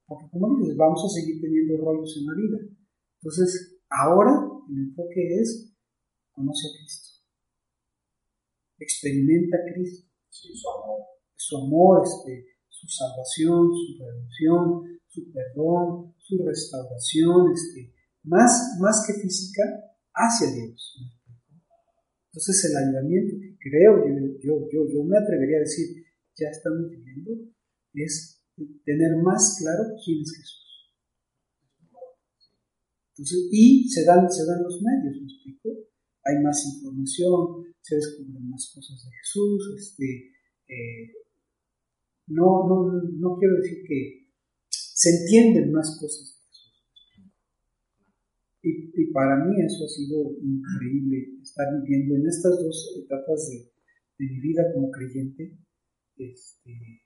[0.06, 2.58] Porque como dices, vamos a seguir teniendo rollos en la vida.
[3.20, 4.32] Entonces, ahora
[4.70, 5.72] el enfoque es
[6.32, 7.08] conoce a Cristo.
[8.78, 10.08] Experimenta a Cristo.
[10.30, 11.00] Sí, su amor.
[11.34, 19.14] Su amor, este, su salvación, su redención, su perdón, su restauración, este, más, más que
[19.14, 19.62] física,
[20.12, 20.96] hacia Dios.
[22.32, 26.04] Entonces el ayudamiento que creo, yo, yo, yo, yo me atrevería a decir,
[26.36, 27.32] ya estamos viviendo,
[28.05, 28.42] es
[28.84, 30.62] tener más claro quién es Jesús.
[33.51, 35.70] Y se dan, se dan los medios, ¿me explico?
[36.24, 40.32] Hay más información, se descubren más cosas de Jesús, este,
[40.68, 41.12] eh,
[42.26, 44.28] no, no, no quiero decir que
[44.68, 46.36] se entienden más cosas
[48.66, 53.70] y, y, para mí eso ha sido increíble, estar viviendo en estas dos etapas de,
[54.18, 55.57] de mi vida como creyente,
[56.16, 57.05] este,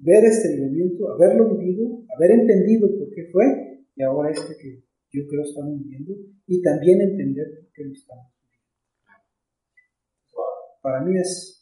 [0.00, 3.44] ver este movimiento, haberlo vivido, haber entendido por qué fue,
[3.94, 6.14] y ahora este que yo creo estamos viviendo,
[6.46, 8.58] y también entender por qué lo estamos viviendo.
[10.82, 11.54] para mí es.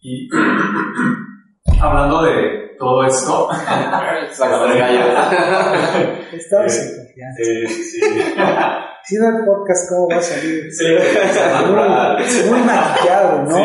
[0.00, 0.28] Y
[1.80, 3.48] hablando de todo esto,
[6.68, 6.80] Sí.
[6.80, 7.42] en confianza.
[7.42, 8.00] sí.
[9.04, 10.70] Si no el podcast, ¿cómo va a salir?
[10.70, 10.84] Sí.
[11.64, 13.56] Muy, muy maquillado, ¿no?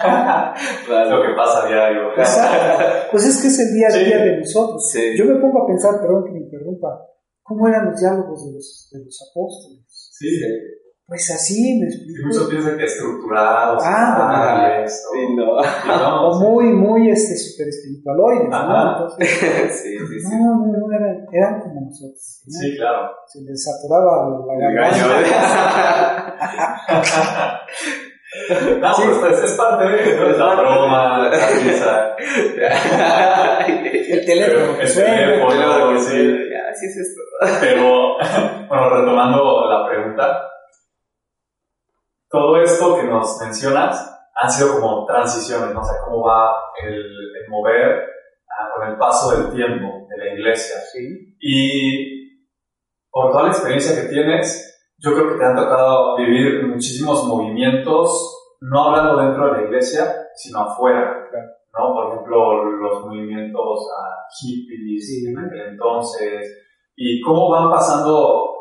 [0.00, 2.12] Lo que pasa a diario.
[2.16, 2.84] Exacto.
[3.12, 4.04] Pues es que es el día a Sí.
[4.04, 4.90] día de nosotros.
[4.90, 5.16] Sí.
[5.18, 7.00] Yo me pongo a pensar, perdón que me interrumpa,
[7.42, 9.84] ¿cómo eran los diálogos de los, de los apóstoles?
[9.88, 10.26] Sí,
[11.06, 12.26] Pues así, me explico.
[12.26, 15.08] muchos piensan que estructurados, Ah, y esto.
[15.14, 15.56] Sí, no.
[16.28, 18.92] O muy, muy este, super espiritualoides, ¿no?
[18.92, 19.28] Entonces,
[19.82, 20.28] Sí, sí, sí.
[20.36, 22.42] no, no, no, eran, eran como nosotros.
[22.46, 22.52] ¿no?
[22.60, 23.08] Sí, claro.
[23.26, 26.36] Se les saturaba la El garganta.
[26.36, 27.58] gallo.
[28.80, 30.30] No, pues es, es parte de ¿no?
[30.30, 32.16] Es la broma, la risa.
[34.08, 34.78] El teléfono.
[34.78, 36.38] que El teléfono, sí.
[36.50, 37.22] Ya, así es esto.
[37.60, 38.16] Pero,
[38.68, 40.48] bueno, retomando la pregunta,
[42.30, 45.80] todo esto que nos mencionas han sido como transiciones, ¿no?
[45.80, 48.04] O sea, cómo va el, el mover
[48.48, 50.76] ah, con el paso del tiempo de la iglesia.
[50.92, 52.18] Sí, Y
[53.10, 54.67] por toda la experiencia que tienes,
[54.98, 60.04] yo creo que te han tocado vivir muchísimos movimientos, no hablando dentro de la iglesia,
[60.34, 61.28] sino afuera.
[61.78, 61.94] ¿no?
[61.94, 65.26] Por ejemplo, los movimientos ah, hippies Sí.
[65.28, 68.52] en aquel entonces, y cómo van pasando,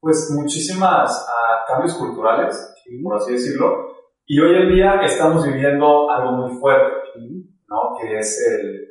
[0.00, 3.92] pues, muchísimas ah, cambios culturales, sí, por así decirlo,
[4.26, 7.02] y hoy en día estamos viviendo algo muy fuerte.
[7.68, 7.96] ¿no?
[7.98, 8.88] Que es el,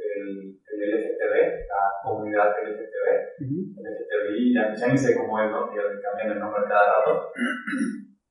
[2.04, 3.08] comunidad LGTB.
[3.46, 3.82] Ujú.
[3.82, 5.68] LGTBI, ya, ya ni sé cómo es, ¿no?
[5.76, 7.30] Ya cambian el nombre cada rato.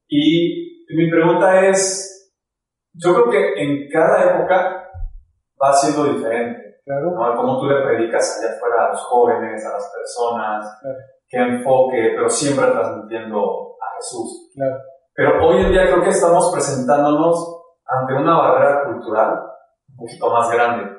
[0.08, 2.32] Y mi pregunta es,
[2.94, 4.88] yo creo que en cada época
[5.62, 7.12] va siendo diferente, Claro.
[7.14, 7.36] ¿no?
[7.36, 10.98] Cómo tú le predicas allá afuera a los jóvenes, a las personas, Claro.
[11.28, 13.38] qué enfoque, pero siempre transmitiendo
[13.80, 14.50] a Jesús.
[14.56, 14.76] Claro.
[15.14, 19.38] Pero hoy en día creo que estamos presentándonos ante una barrera cultural
[19.90, 20.90] un poquito más grande.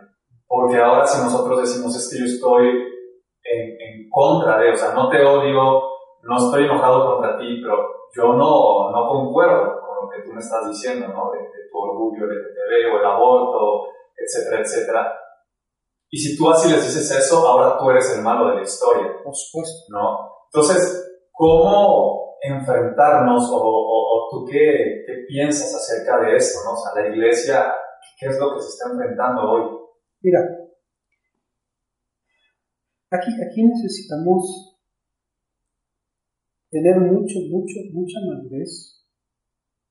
[0.53, 4.91] Porque ahora si nosotros decimos es que yo estoy en, en contra de, o sea,
[4.93, 5.81] no te odio,
[6.23, 7.77] no estoy enojado contra ti, pero
[8.13, 11.31] yo no, no concuerdo con lo que tú me estás diciendo, ¿no?
[11.31, 13.87] De, de tu orgullo LGTB o el aborto,
[14.17, 15.13] etcétera, etcétera.
[16.09, 19.07] Y si tú así les dices eso, ahora tú eres el malo de la historia.
[19.23, 19.85] Por supuesto.
[19.89, 20.19] ¿no?
[20.53, 26.73] Entonces, ¿cómo enfrentarnos o, o- o tú qué, qué piensas acerca de esto, ¿no?
[26.73, 27.73] O sea, la iglesia,
[28.19, 29.80] ¿qué es lo que se está enfrentando hoy?
[30.23, 30.39] Mira,
[33.09, 34.77] aquí, aquí necesitamos
[36.69, 39.03] tener mucho, mucho, mucha madurez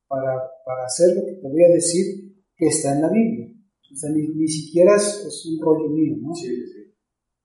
[0.07, 3.53] para, para hacer lo que te voy a decir que está en la Biblia.
[3.93, 6.33] O sea, ni, ni siquiera es, es un rollo mío, ¿no?
[6.33, 6.95] Sí, sí.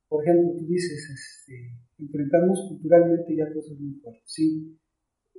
[0.08, 4.78] Por ejemplo, tú dices, este, enfrentamos culturalmente ya cosas muy fuertes, ¿sí?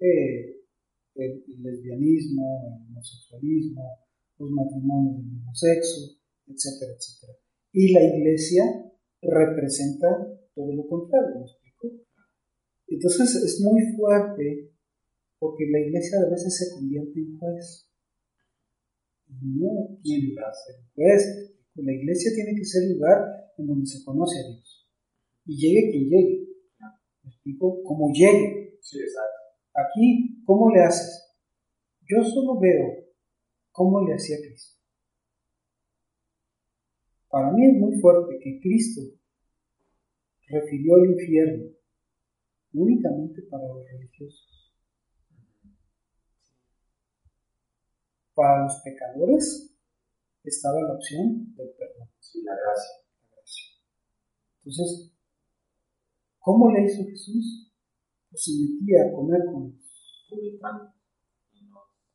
[0.00, 0.66] Eh,
[1.14, 4.00] el, el lesbianismo, el homosexualismo,
[4.38, 7.32] los matrimonios del mismo sexo, etcétera, etcétera.
[7.72, 8.64] Y la iglesia
[9.22, 10.08] representa
[10.54, 11.88] todo lo contrario, ¿me explico?
[12.88, 14.72] Entonces es muy fuerte
[15.38, 17.90] porque la iglesia a veces se convierte en juez.
[19.28, 21.52] No tiene que ser juez.
[21.74, 24.88] La iglesia tiene que ser lugar en donde se conoce a Dios.
[25.44, 26.48] Y llegue quien llegue.
[27.22, 27.82] ¿Me explico?
[27.82, 28.78] Como llegue.
[28.80, 29.36] Sí, exacto.
[29.74, 31.34] Aquí, ¿cómo le haces?
[32.08, 33.04] Yo solo veo
[33.72, 34.75] cómo le hacía Cristo.
[37.36, 39.02] Para mí es muy fuerte que Cristo
[40.48, 41.64] refirió el infierno
[42.72, 44.72] únicamente para los religiosos.
[48.32, 49.76] Para los pecadores
[50.44, 52.08] estaba la opción del perdón.
[52.20, 53.04] Sí, la gracia.
[54.64, 55.12] Entonces,
[56.38, 57.70] ¿cómo le hizo Jesús?
[58.30, 59.78] Pues se metía a comer con
[60.30, 60.94] Publicano.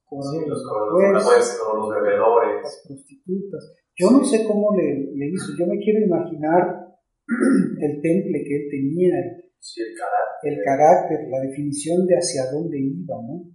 [0.03, 2.63] cobradores Sí, los pues, los bebedores.
[2.63, 3.80] las prostitutas.
[3.95, 6.95] Yo no sé cómo le, le hizo, yo me quiero imaginar
[7.81, 10.53] el temple que él tenía, el, Sí, el carácter.
[10.53, 13.45] el carácter, la definición de hacia dónde iba, ¿no?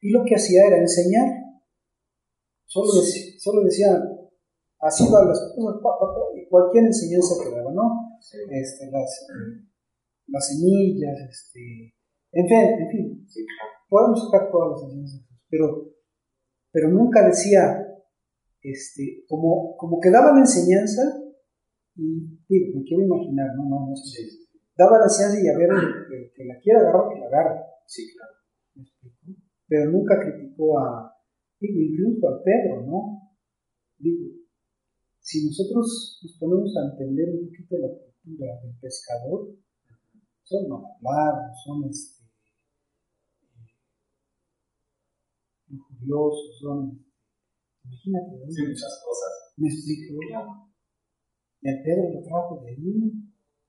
[0.00, 1.28] Y lo que hacía era enseñar.
[2.64, 3.88] Solo decía, solo decía
[4.80, 8.18] así van las cosas, pa, pa, pa, y cualquier enseñanza que daba, ¿no?
[8.20, 9.26] Sí, Este, las,
[10.26, 11.94] las semillas, este,
[12.32, 13.28] en fin, en fin,
[13.88, 15.92] podemos sacar todas las enseñanzas, pero,
[16.72, 17.91] pero nunca decía,
[18.62, 21.02] este, como, como que daba la enseñanza,
[21.94, 24.22] y digo, me quiero imaginar, no, no, no sé,
[24.76, 27.60] daba la enseñanza y a ver, el, el que la quiera agarrar, que la agarre,
[27.86, 28.32] sí, claro.
[28.74, 29.42] ¿me explico?
[29.72, 31.16] pero nunca criticó a,
[31.58, 33.32] digo, incluso a Pedro, ¿no?
[33.96, 34.36] Digo,
[35.18, 39.56] si nosotros nos ponemos a entender un poquito la cultura del pescador,
[40.42, 42.24] son mal hablados, son este,
[45.98, 47.06] curiosos, son,
[47.84, 48.50] imagínate, ¿no?
[48.50, 49.52] Sí, muchas cosas.
[49.56, 50.14] Me explico.
[51.60, 53.12] Y al Pedro lo trajo de ahí,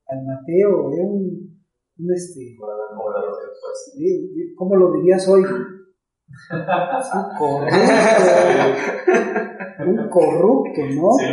[0.06, 1.62] al Mateo, era un,
[1.98, 2.56] un este,
[4.56, 5.42] ¿cómo lo dirías hoy?
[5.42, 5.84] un
[7.38, 7.66] corrupto,
[9.86, 11.10] un corrupto, ¿no?
[11.18, 11.26] Sí.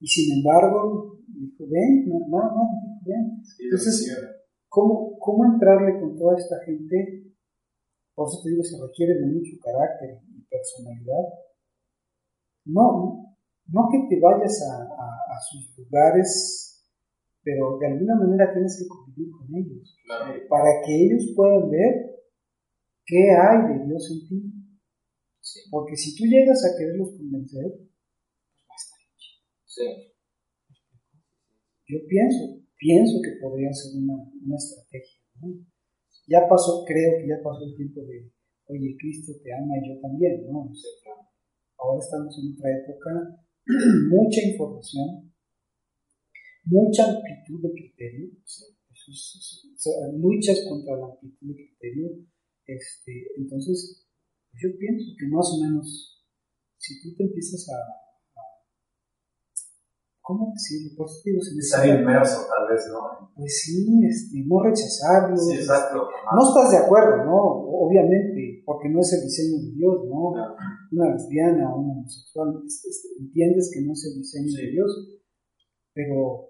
[0.00, 2.62] Y sin embargo, dijo, ven, no, no, no,
[3.04, 3.42] ven.
[3.44, 4.16] Sí, Entonces.
[4.70, 7.26] ¿cómo, ¿cómo entrarle con toda esta gente?
[8.14, 11.26] Por eso te digo, se requiere de mucho carácter y personalidad.
[12.64, 13.36] No,
[13.68, 16.84] no que te vayas a, a, a sus lugares,
[17.42, 20.40] pero de alguna manera tienes que convivir con ellos, Claro.
[20.48, 21.94] para que ellos puedan ver
[23.06, 24.52] qué hay de Dios en ti.
[25.40, 25.60] Sí.
[25.70, 27.88] Porque si tú llegas a quererlos convencer,
[29.70, 29.86] Sí.
[31.86, 35.22] Yo pienso, pienso que podría ser una, una estrategia.
[35.40, 35.48] ¿no?
[36.26, 38.30] Ya pasó, creo que ya pasó el tiempo de,
[38.66, 40.70] oye, Cristo te ama y yo también, ¿no?
[40.74, 40.88] Sí.
[41.90, 43.10] Ahora estamos en otra época,
[44.14, 45.34] mucha información,
[46.66, 48.30] mucha amplitud de criterio,
[50.14, 52.10] luchas contra la amplitud de criterio.
[52.64, 54.06] Este, entonces,
[54.54, 56.22] yo pienso que más o menos,
[56.78, 58.09] si tú te empiezas a-
[60.30, 60.94] ¿cómo decirlo?
[60.96, 63.30] Por eso digo, se Estar necesita- inmerso, tal vez, ¿no?
[63.34, 65.34] pues sí, este, no rechazarlo.
[65.36, 66.06] Sí, exacto.
[66.06, 67.38] No estás de acuerdo, ¿no?
[67.82, 70.30] Obviamente, porque no es el diseño de Dios, ¿no?
[70.30, 70.54] Claro.
[70.92, 74.70] Una lesbiana, un homosexual, es- es- entiendes que no es el diseño de.
[74.70, 74.90] Dios,
[75.92, 76.46] pero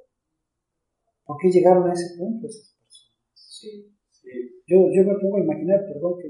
[1.24, 3.24] ¿por qué llegaron a ese punto esas personas?
[3.33, 3.97] Sí.
[4.11, 4.28] Sí.
[4.66, 6.28] Yo, yo me pongo a imaginar, perdón, que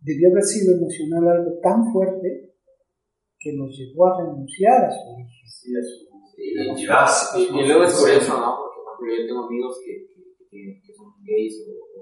[0.00, 2.52] debió haber sido emocional algo tan fuerte
[3.38, 5.48] que los llevó a renunciar a su origen.
[5.48, 7.08] Sí, es su Y, identidad.
[7.36, 8.56] y, y luego es curioso, ¿no?
[8.60, 12.00] Porque, por ejemplo, yo tengo amigos que, que, que, que son gays o, o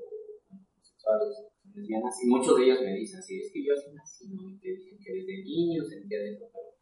[0.50, 4.28] homosexuales, o lesbianas, y muchos de ellos me dicen, sí, es que yo así nací,
[4.34, 4.50] ¿no?
[4.50, 6.74] Y te dicen que desde niño sentía de eso, pero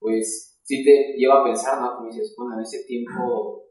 [0.00, 1.96] pues sí te lleva a pensar, ¿no?
[1.96, 3.68] Como dices, bueno, en ese tiempo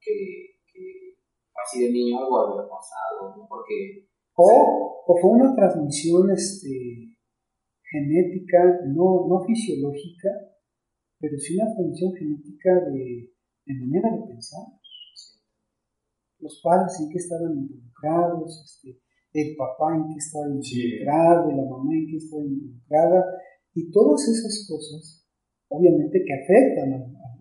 [0.00, 1.16] que, que
[1.56, 3.46] así de niño algo había pasado, ¿no?
[3.48, 7.16] Porque O, o fue una transmisión este,
[7.82, 10.28] genética, no, no fisiológica,
[11.20, 13.30] pero sí una transmisión genética de,
[13.66, 14.64] de manera de pensar.
[16.40, 18.98] Los padres en qué estaban involucrados, este,
[19.34, 20.80] el papá en qué estaba Sí.
[20.80, 23.24] involucrado, la mamá en qué estaba involucrada,
[23.74, 25.26] y todas esas cosas,
[25.68, 27.38] obviamente que afectan al- al-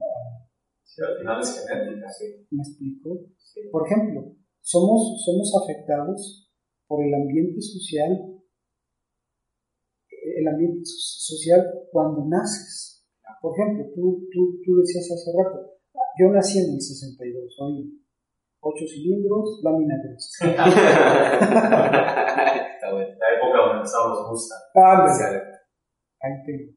[0.83, 2.09] Sí, al final es genética.
[2.11, 2.25] Sí.
[2.51, 3.09] ¿me explico?
[3.37, 6.51] sí, Por ejemplo, somos, somos afectados
[6.87, 8.35] por el ambiente social,
[10.11, 12.88] el ambiente so- social cuando naces.
[13.41, 15.57] Por ejemplo, tú, tú, tú decías hace rato,
[16.19, 17.95] yo nací en el 62, soy
[18.61, 20.43] 8 cilindros, lámina gruesa.
[22.75, 23.15] Está bueno.
[23.15, 24.63] La época donde empezaron los Mustang.
[24.75, 25.07] Ah,
[26.21, 26.67] ahí tengo.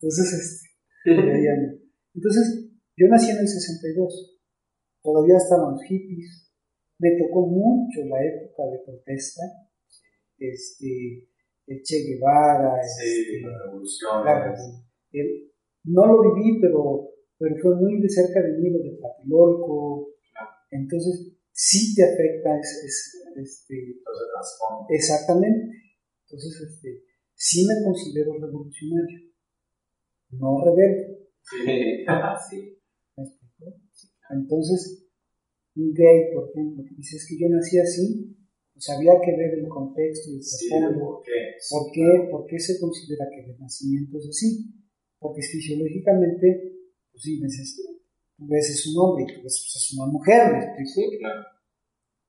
[0.00, 0.66] Entonces, este.
[2.14, 2.44] Entonces,
[2.96, 4.38] yo nací en el 62,
[5.02, 6.50] todavía estaban los hippies,
[6.98, 9.42] me tocó mucho la época de protesta,
[10.38, 11.28] este,
[11.66, 14.24] el Che Guevara, Sí, este, la revolución.
[15.12, 15.52] el-
[15.86, 20.08] no lo viví, pero, pero fue muy de cerca de mí lo de Tlatelolco,
[20.70, 24.86] entonces sí te afecta, es, es- este, Entonces.
[24.88, 25.76] Exactamente.
[26.24, 27.02] Entonces, este,
[27.34, 29.20] sí me considero revolucionario,
[30.30, 31.28] no rebelde.
[32.50, 32.78] Sí.
[33.16, 33.76] ¿me explico?
[34.30, 35.06] Entonces,
[35.76, 38.36] un gay, por ejemplo, que dice "Es que yo nací así,
[38.72, 41.00] pues había que ver el contexto y el Sí, trasfondo.
[41.00, 41.32] ¿por qué?
[41.70, 42.28] ¿Por qué?
[42.30, 44.66] ¿Por qué se considera que el nacimiento es así?
[45.18, 46.46] Porque fisiológicamente,
[47.10, 47.80] pues sí, neces-
[48.36, 50.90] tú ves es un hombre y tú ves pues, es una mujer, ¿me explico?
[50.94, 51.42] Sí, claro.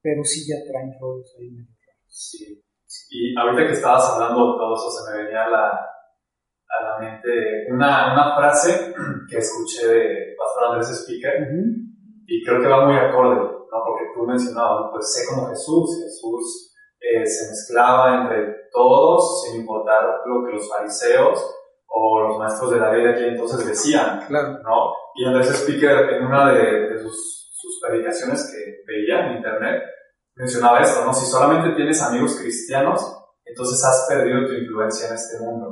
[0.01, 1.75] Pero sí ya traen rollos ahí medio.
[2.07, 2.63] Sí.
[3.09, 6.99] Y ahorita que estabas hablando de todo eso, se me venía a la, a la
[6.99, 7.29] mente
[7.69, 8.93] una, una frase
[9.29, 11.61] que escuché de Pastor Andrés Speaker Ujú.
[12.25, 13.77] y creo que va muy acorde, ¿no?
[13.85, 20.03] Porque tú mencionabas, pues sé como Jesús, Jesús eh, se mezclaba entre todos sin importar
[20.25, 21.37] lo que los fariseos
[21.87, 24.59] o los maestros de la ley de aquí entonces decían, Claro.
[24.63, 24.93] ¿no?
[25.15, 29.83] Y Andrés Speaker en una de, de sus, sus predicaciones que veía en internet
[30.37, 31.13] mencionaba esto, ¿no?
[31.13, 33.01] Si solamente tienes amigos cristianos,
[33.43, 35.71] entonces has perdido tu influencia en este mundo.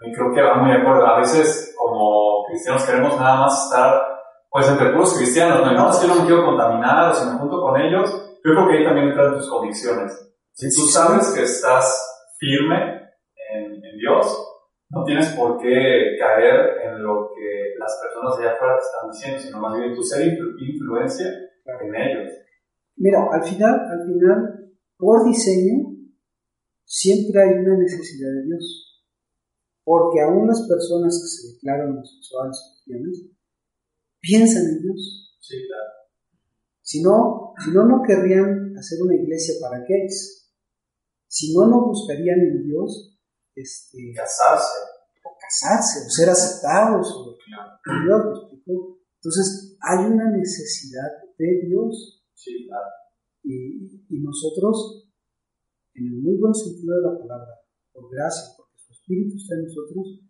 [0.00, 1.06] Y creo que va muy de acuerdo.
[1.06, 4.02] A veces como cristianos queremos nada más estar
[4.50, 7.38] pues entre puros cristianos, no, no, es que no me quiero contaminar o si me
[7.38, 8.10] junto con ellos,
[8.44, 10.12] yo creo que ahí también entran tus convicciones.
[10.52, 13.00] Si tú sabes que estás firme
[13.50, 14.51] en, en Dios,
[14.92, 19.10] no tienes por qué caer en lo que las personas de allá afuera te están
[19.10, 21.26] diciendo, sino más bien tu ser influ- influencia
[21.64, 22.28] en ellos.
[22.96, 25.96] Mira, al final, al final, por diseño,
[26.84, 28.88] siempre hay una necesidad de Dios.
[29.82, 33.22] Porque aún las personas que se declaran homosexuales cristianas
[34.20, 35.38] piensan en Dios.
[35.40, 35.90] Sí, claro.
[36.82, 40.52] Si no, si no, no querrían hacer una iglesia para gays.
[41.26, 43.11] Si no, no buscarían en Dios
[43.54, 44.78] este, Casarse.
[45.24, 47.36] o casarse, o ser aceptados, o
[47.84, 48.98] por Dios.
[49.16, 52.24] Entonces, hay una necesidad de Dios.
[52.34, 52.88] Sí, claro.
[53.44, 55.08] Y, y nosotros,
[55.94, 57.60] en el muy buen sentido de la palabra,
[57.92, 60.20] por gracia, porque su Espíritu está en nosotros,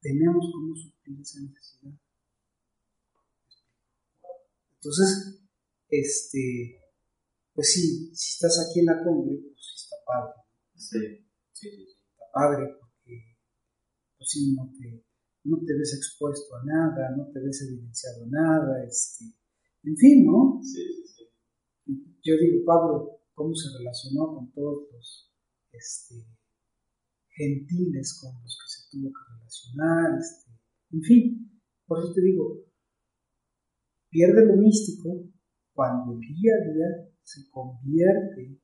[0.00, 1.92] tenemos cómo suplir esa necesidad.
[4.74, 5.40] Entonces,
[5.88, 6.78] este,
[7.54, 10.34] pues sí, si estás aquí en la cumbre, pues está padre.
[10.76, 10.98] Sí,
[11.52, 11.93] sí, sí.
[12.34, 13.38] Padre porque,
[14.18, 15.06] pues sí, no te,
[15.44, 19.26] no te ves expuesto a nada, no te ves evidenciado a nada, este,
[19.84, 20.58] en fin, ¿no?
[20.60, 22.18] Sí, sí, sí.
[22.24, 25.32] yo digo, Pablo, cómo se relacionó con todos los
[25.70, 26.26] este,
[27.30, 30.50] gentiles con los que se tuvo que relacionar, este,
[30.90, 32.64] en fin, por eso te digo,
[34.10, 35.30] pierde lo místico
[35.72, 38.58] cuando el día a día se convierte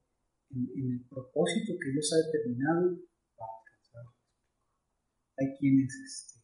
[0.51, 3.10] en, en el propósito que Dios ha determinado.
[5.41, 6.38] Hay quienes, este,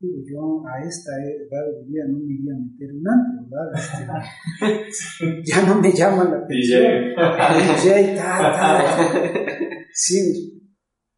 [0.00, 4.22] digo, yo a esta edad de vida no me iría a meter un antro, ¿verdad?
[4.88, 6.82] Este, ya no me llama la atención.
[6.82, 8.06] DJ.
[8.06, 9.08] DJ, ta, ta.
[9.92, 10.52] Sí,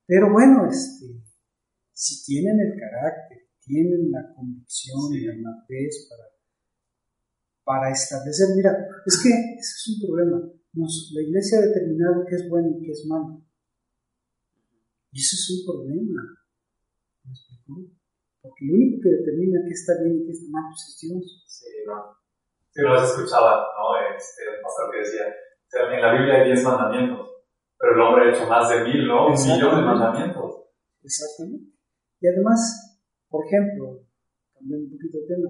[0.06, 1.06] pero bueno, este,
[1.92, 6.24] si tienen el carácter, tienen la convicción y la madurez para,
[7.64, 10.52] para establecer, mira, es que ese es un problema.
[10.72, 13.46] Nos, la iglesia ha determinado qué es bueno y qué es malo.
[15.12, 16.20] Y eso es un problema.
[17.24, 17.90] ¿Me explico?
[18.40, 21.44] Porque lo único que determina qué está bien y qué está mal pues es Dios.
[21.48, 22.16] Sí, no.
[22.70, 23.96] Sí, no se escuchaba, ¿no?
[24.16, 27.24] Este, el pastor que decía, o sea, en la Biblia hay 10 mandamientos,
[27.78, 29.28] pero el hombre ha hecho más de mil, ¿no?
[29.28, 30.68] Un millón de mandamientos.
[31.02, 31.72] Exactamente.
[32.20, 34.04] Y además, por ejemplo,
[34.52, 35.48] cambiando un poquito de tema,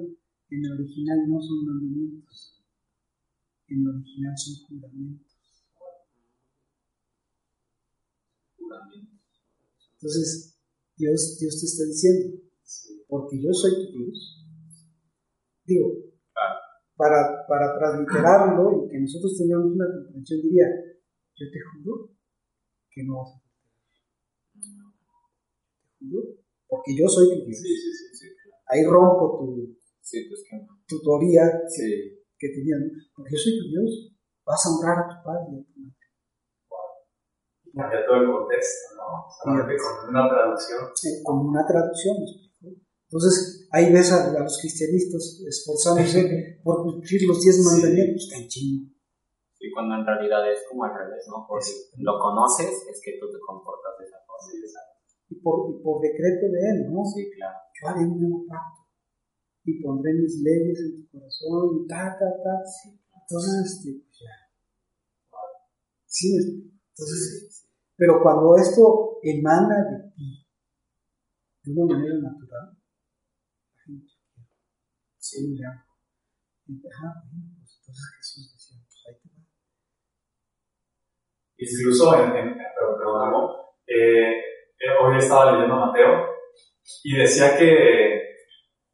[0.51, 2.63] en el original no son mandamientos,
[3.69, 5.35] en el original son juramentos.
[9.95, 10.54] Entonces,
[10.97, 12.41] Dios, Dios te está diciendo,
[13.09, 14.47] porque yo soy tu Dios.
[15.67, 16.05] Digo,
[16.97, 20.67] para, para transliterarlo y que nosotros tengamos una comprensión, diría,
[21.35, 22.11] yo te juro
[22.91, 23.75] que no vas a faltar.
[25.99, 26.23] Te juro,
[26.69, 27.59] porque yo soy tu Dios.
[27.59, 28.27] Sí, sí, sí, sí.
[28.67, 29.77] Ahí rompo tu,
[30.29, 31.43] pues que tu teoría
[31.75, 32.87] que, que tenías, ¿no?
[33.17, 34.15] porque yo soy tu Dios,
[34.45, 35.94] vas a honrar a tu padre y a tu madre.
[37.75, 39.27] Cambia todo el contexto, ¿no?
[39.27, 40.81] Solamente con una traducción.
[40.87, 42.17] Eh, como una traducción.
[43.11, 48.49] Entonces, ahí ves a, a los cristianistas esforzándose por cumplir los diez mandamientos, está en
[48.49, 48.91] chino.
[49.55, 51.47] Sí, cuando en realidad es como al revés, ¿no?
[51.49, 54.51] Porque lo conoces, es que tú te comportas de esa forma.
[55.31, 57.05] Y por, y por decreto de él, ¿no?
[57.05, 57.59] Sí, claro.
[57.75, 58.85] Yo haré un nuevo pacto
[59.65, 62.55] y pondré mis leyes en tu corazón y ta, ta, ta.
[63.23, 64.35] Entonces, este, pues ya.
[66.05, 66.75] Sí, me explico.
[66.91, 67.64] Entonces,
[67.97, 70.47] pero cuando esto emana de ti,
[71.63, 72.77] de una manera natural,
[73.75, 74.13] la gente
[75.57, 75.87] ya.
[76.67, 77.23] Y, ajá,
[77.59, 79.47] pues entonces Jesús decía, pues ahí te va.
[81.57, 82.59] Incluso en, en
[82.99, 83.51] perdón,
[83.87, 86.35] eh, eh, hoy estaba leyendo Mateo
[87.03, 88.35] y decía que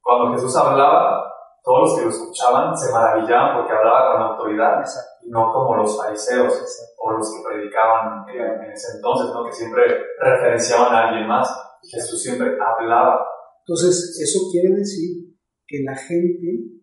[0.01, 1.30] cuando Jesús hablaba,
[1.62, 5.26] todos los que lo escuchaban se maravillaban porque hablaba con autoridad Exacto.
[5.26, 6.52] y no como los fariseos
[6.98, 9.44] o los que predicaban en ese entonces, ¿no?
[9.44, 9.82] que siempre
[10.18, 11.48] referenciaban a alguien más.
[11.82, 13.26] Jesús siempre hablaba.
[13.66, 15.34] Entonces, eso quiere decir
[15.66, 16.80] que la gente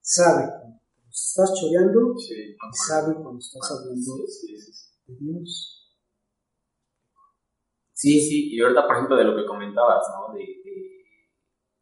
[0.00, 0.78] sabe cuando
[1.10, 4.90] estás choreando Sí, y sabe cuando estás hablando sí, sí, sí.
[5.06, 5.74] de Dios.
[7.92, 10.32] Sí, sí, y ahorita, por ejemplo, de lo que comentabas, ¿no?
[10.34, 10.87] De, de-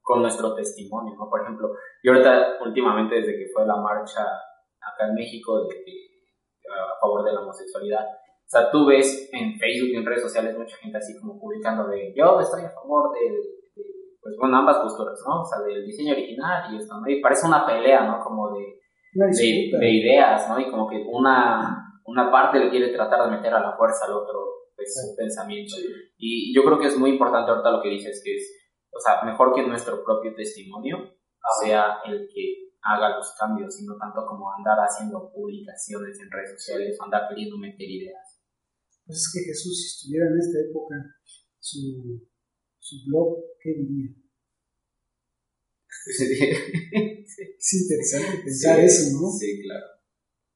[0.06, 1.28] con nuestro testimonio, ¿no?
[1.28, 1.66] Por ejemplo,
[2.04, 6.06] yo ahorita, últimamente, desde que fue la marcha acá en México de, de-
[6.70, 10.56] a favor de la homosexualidad, o sea, tú ves en Facebook y en redes sociales
[10.56, 13.82] mucha gente así como publicando de yo estoy a favor de, de,
[14.22, 15.42] pues bueno, ambas posturas, ¿no?
[15.42, 17.08] O sea, del diseño original y esto, ¿no?
[17.10, 18.20] Y parece una pelea, ¿no?
[18.22, 18.78] Como de,
[19.72, 20.60] de, de ideas, ¿no?
[20.60, 24.12] Y como que una, una parte le quiere tratar de meter a la fuerza al
[24.12, 24.44] otro
[24.76, 25.74] pues, su pensamiento.
[26.16, 28.65] Y yo creo que es muy importante ahorita lo que dices, que es,
[28.96, 31.14] o sea, mejor que nuestro propio testimonio
[31.62, 36.52] sea el que haga los cambios, y no tanto como andar haciendo publicaciones en redes
[36.52, 38.40] sociales o andar queriendo meter ideas.
[39.04, 40.94] Pues es que Jesús, si estuviera en esta época,
[41.58, 42.22] su,
[42.78, 44.10] su blog, ¿qué diría?
[47.58, 49.28] Es interesante pensar eso, ¿no?
[49.32, 49.86] Sí, claro.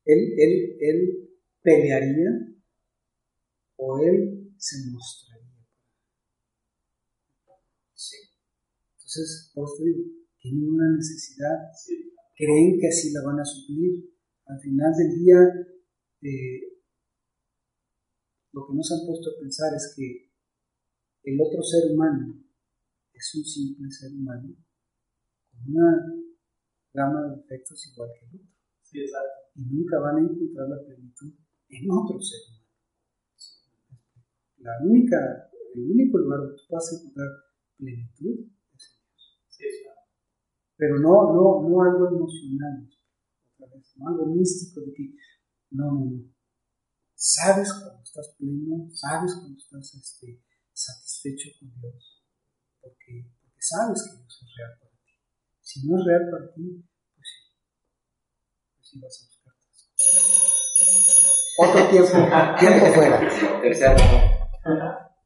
[0.04, 1.30] Él, él, él
[1.60, 2.30] pelearía
[3.76, 5.66] o él se mostraría.
[7.94, 8.16] Sí.
[9.10, 10.04] Entonces, por eso digo,
[10.38, 11.58] tienen una necesidad,
[12.36, 14.06] creen que así la van a suplir.
[14.46, 15.38] Al final del día,
[16.22, 16.70] eh,
[18.52, 20.30] lo que nos han puesto a pensar es que
[21.24, 22.40] el otro ser humano
[23.12, 24.54] es un simple ser humano
[25.50, 26.06] con una
[26.94, 28.54] gama de efectos igual que el otro.
[28.82, 28.98] Sí.
[29.56, 31.34] Y nunca van a encontrar la plenitud
[31.68, 32.66] en otro ser humano.
[34.58, 37.28] La única, el único lugar donde tú vas a encontrar
[37.76, 38.46] plenitud
[38.76, 39.40] es en Dios.
[39.48, 39.49] Sí, exacto.
[40.76, 42.88] Pero no, no, no algo emocional,
[43.52, 45.14] otra vez, no algo místico de que,
[45.70, 46.34] no, no, no.
[47.14, 50.42] Sabes cuando estás pleno, sabes cuando estás este,
[50.72, 52.24] satisfecho con Dios,
[52.80, 55.12] porque, porque sabes que Dios es real para ti.
[55.60, 56.82] Si no es real para ti,
[57.14, 57.52] pues sí,
[58.76, 59.40] pues sí vas a buscar
[61.62, 62.10] otro tiempo,
[62.58, 63.20] tiempo fuera.
[63.60, 63.96] Tercer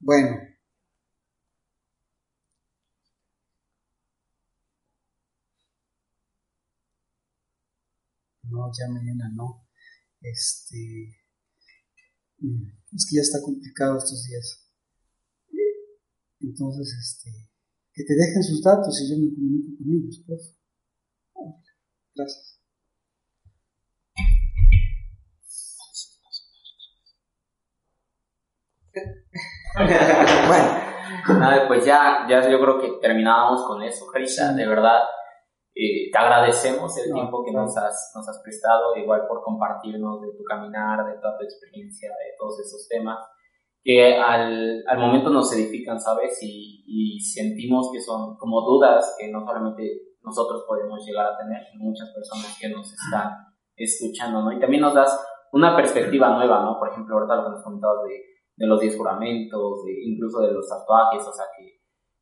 [0.00, 0.53] Bueno.
[8.54, 9.66] No, ya mañana no.
[10.20, 10.78] Este.
[12.38, 12.62] mm,
[12.94, 14.70] Es que ya está complicado estos días.
[16.40, 17.30] Entonces, este.
[17.92, 20.38] Que te dejen sus datos y yo me comunico con ellos, por
[21.34, 21.62] favor.
[22.14, 22.60] Gracias.
[30.48, 31.66] Bueno.
[31.66, 34.52] Pues ya, ya yo creo que terminábamos con eso, Carita.
[34.52, 35.00] De verdad,
[35.74, 40.22] eh, te agradecemos el No, tiempo que nos has, nos has prestado, igual por compartirnos
[40.22, 43.18] de tu caminar, de toda tu experiencia, de todos esos temas,
[43.82, 46.38] que al, al momento nos edifican, ¿sabes?
[46.42, 51.62] Y, y sentimos que son como dudas que no solamente nosotros podemos llegar a tener,
[51.70, 53.30] sino muchas personas que nos están
[53.76, 54.52] escuchando, ¿no?
[54.52, 56.78] Y también nos das una perspectiva nueva, ¿no?
[56.78, 58.22] Por ejemplo, ahorita lo que nos comentabas de,
[58.56, 61.80] de los diez juramentos, de, incluso de los tatuajes, o sea, que,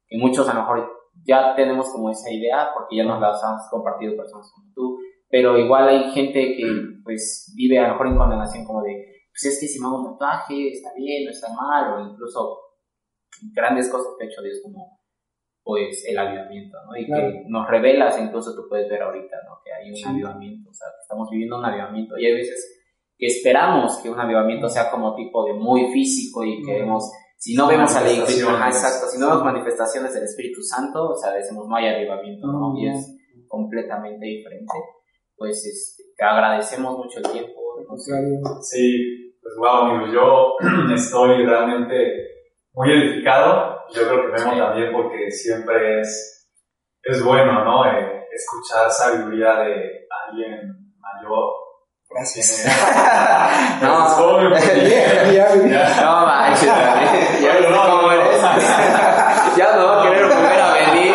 [0.08, 3.68] que muchos a lo mejor ya tenemos como esa idea porque ya nos las has
[3.70, 4.98] compartido personas como tú,
[5.28, 6.64] pero igual hay gente que
[7.04, 8.92] pues vive a lo mejor en condenación como de,
[9.30, 12.58] pues es que si me hago un tatuaje está bien, no está mal, o incluso
[13.54, 15.00] grandes cosas que ha hecho Dios como
[15.64, 16.96] pues el avivamiento, ¿no?
[16.96, 17.30] Y Claro.
[17.30, 19.58] que nos revelas, incluso tú puedes ver ahorita, ¿no?
[19.64, 20.04] Que hay un Sí.
[20.08, 22.80] avivamiento, o sea, que estamos viviendo un avivamiento y hay veces
[23.16, 27.08] que esperamos que un avivamiento sea como tipo de muy físico y que vemos,
[27.42, 28.76] si no vemos a la iglesia, ajá, Manifestaciones.
[28.84, 32.60] exacto, si no vemos manifestaciones del Espíritu Santo, o sea, decimos no hay avivamiento, ¿no?
[32.70, 32.94] No, Y no.
[32.96, 33.16] es
[33.48, 34.72] completamente diferente.
[35.36, 37.60] Pues este, te agradecemos mucho el tiempo.
[37.88, 40.54] Contrario, Sí, pues wow, amigos, yo
[40.94, 41.96] estoy realmente
[42.74, 43.80] muy edificado.
[43.92, 44.58] Yo creo que Memo Sí.
[44.58, 46.48] también porque siempre es,
[47.02, 47.84] es bueno, ¿no?
[47.86, 50.60] Eh, escuchar sabiduría de alguien
[51.00, 51.50] mayor.
[52.14, 52.64] Gracias.
[53.82, 54.06] No.
[54.06, 54.52] es joven,
[54.88, 56.02] Ya, ya, ya.
[56.02, 56.68] No manches,
[57.40, 57.52] ya
[57.86, 58.42] cómo eres.
[58.42, 59.56] no.
[59.56, 61.14] ya no va a querer volver a venir.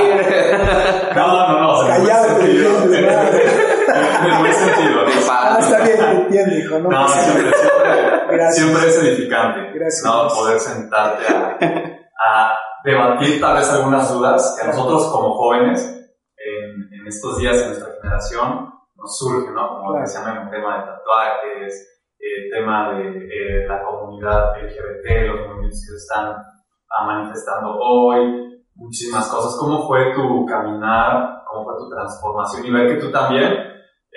[1.16, 2.40] No, no, no, Callado.
[2.42, 5.02] En buen sentido.
[5.30, 6.80] Ah, está bien, te entiendo, hijo.
[6.80, 8.56] No, No, siempre, siempre, Gracias.
[8.56, 9.60] siempre es edificante.
[9.74, 10.04] Gracias.
[10.04, 10.28] ¿no?
[10.28, 17.08] Poder sentarte a, a debatir tal vez algunas dudas que nosotros como jóvenes en, en
[17.08, 19.68] estos días en nuestra generación nos surge, ¿no?
[19.70, 20.42] Como Claro.
[20.44, 25.98] el tema de tatuajes, el tema de eh, la comunidad LGBT, los movimientos que se
[25.98, 29.58] están ah, manifestando hoy, muchísimas cosas.
[29.60, 31.44] ¿Cómo fue tu caminar?
[31.46, 32.66] ¿Cómo fue tu transformación?
[32.66, 33.54] Y ver que tú también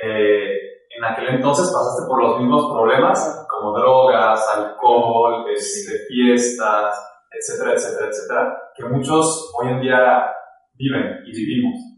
[0.02, 0.60] eh,
[0.96, 8.08] en aquel entonces pasaste por los mismos problemas, como drogas, alcohol, este, fiestas, etcétera, etcétera,
[8.08, 10.26] etcétera, que muchos hoy en día
[10.74, 11.89] viven y vivimos.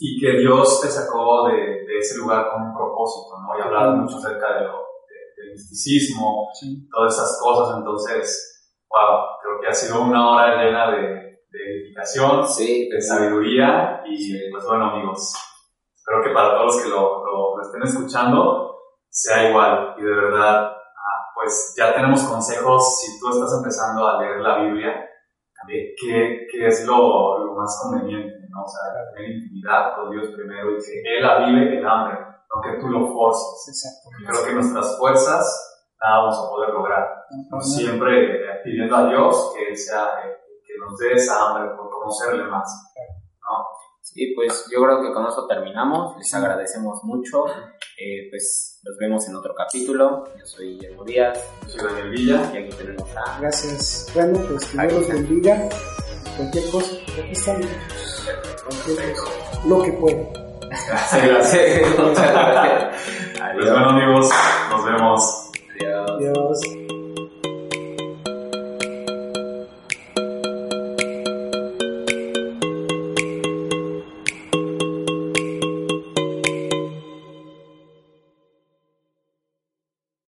[0.00, 3.58] Y que Dios te sacó de, de ese lugar con un propósito, ¿no?
[3.58, 4.72] Y hablado mucho acerca de lo,
[5.08, 6.88] de- del misticismo, Sí.
[6.90, 12.88] todas esas cosas, entonces, wow, creo que ha sido una hora llena de, edificación, Sí,
[12.88, 15.34] de sabiduría y pues bueno amigos,
[15.96, 18.76] espero que para todos los que lo, lo- lo estén escuchando
[19.10, 19.94] sea igual.
[19.98, 23.00] Y de verdad ah, pues ya tenemos consejos.
[23.00, 24.92] Si tú estás empezando a leer la Biblia
[25.58, 28.64] también qué, qué es lo, lo más conveniente, ¿no?
[28.64, 32.80] O sea, tener intimidad con Dios primero y que Él avive el hambre, no que
[32.80, 33.68] tú lo forces.
[33.68, 34.10] Exacto.
[34.10, 35.64] Porque creo que nuestras fuerzas
[36.00, 40.36] nada vamos a poder lograr No, siempre eh, pidiendo a Dios que Él sea, eh,
[40.66, 42.88] que nos dé esa hambre por conocerle más.
[44.14, 46.16] Sí, pues yo creo que con eso terminamos.
[46.16, 47.46] Les agradecemos mucho.
[47.46, 50.24] Eh, pues nos vemos en otro capítulo.
[50.38, 52.50] Yo soy Guillermo Díaz Yo soy Daniel Villa.
[52.54, 54.10] y aquí tenemos a Gracias.
[54.14, 55.68] Bueno, pues que Dios los bendiga.
[56.36, 57.68] Cualquier cosa, aquí.
[59.66, 60.18] Lo que pueda.
[61.10, 61.98] Sí, gracias.
[61.98, 62.84] Muchas gracias.
[63.54, 64.30] Pues bueno amigos,
[64.70, 65.50] nos vemos.
[65.80, 66.77] Adiós.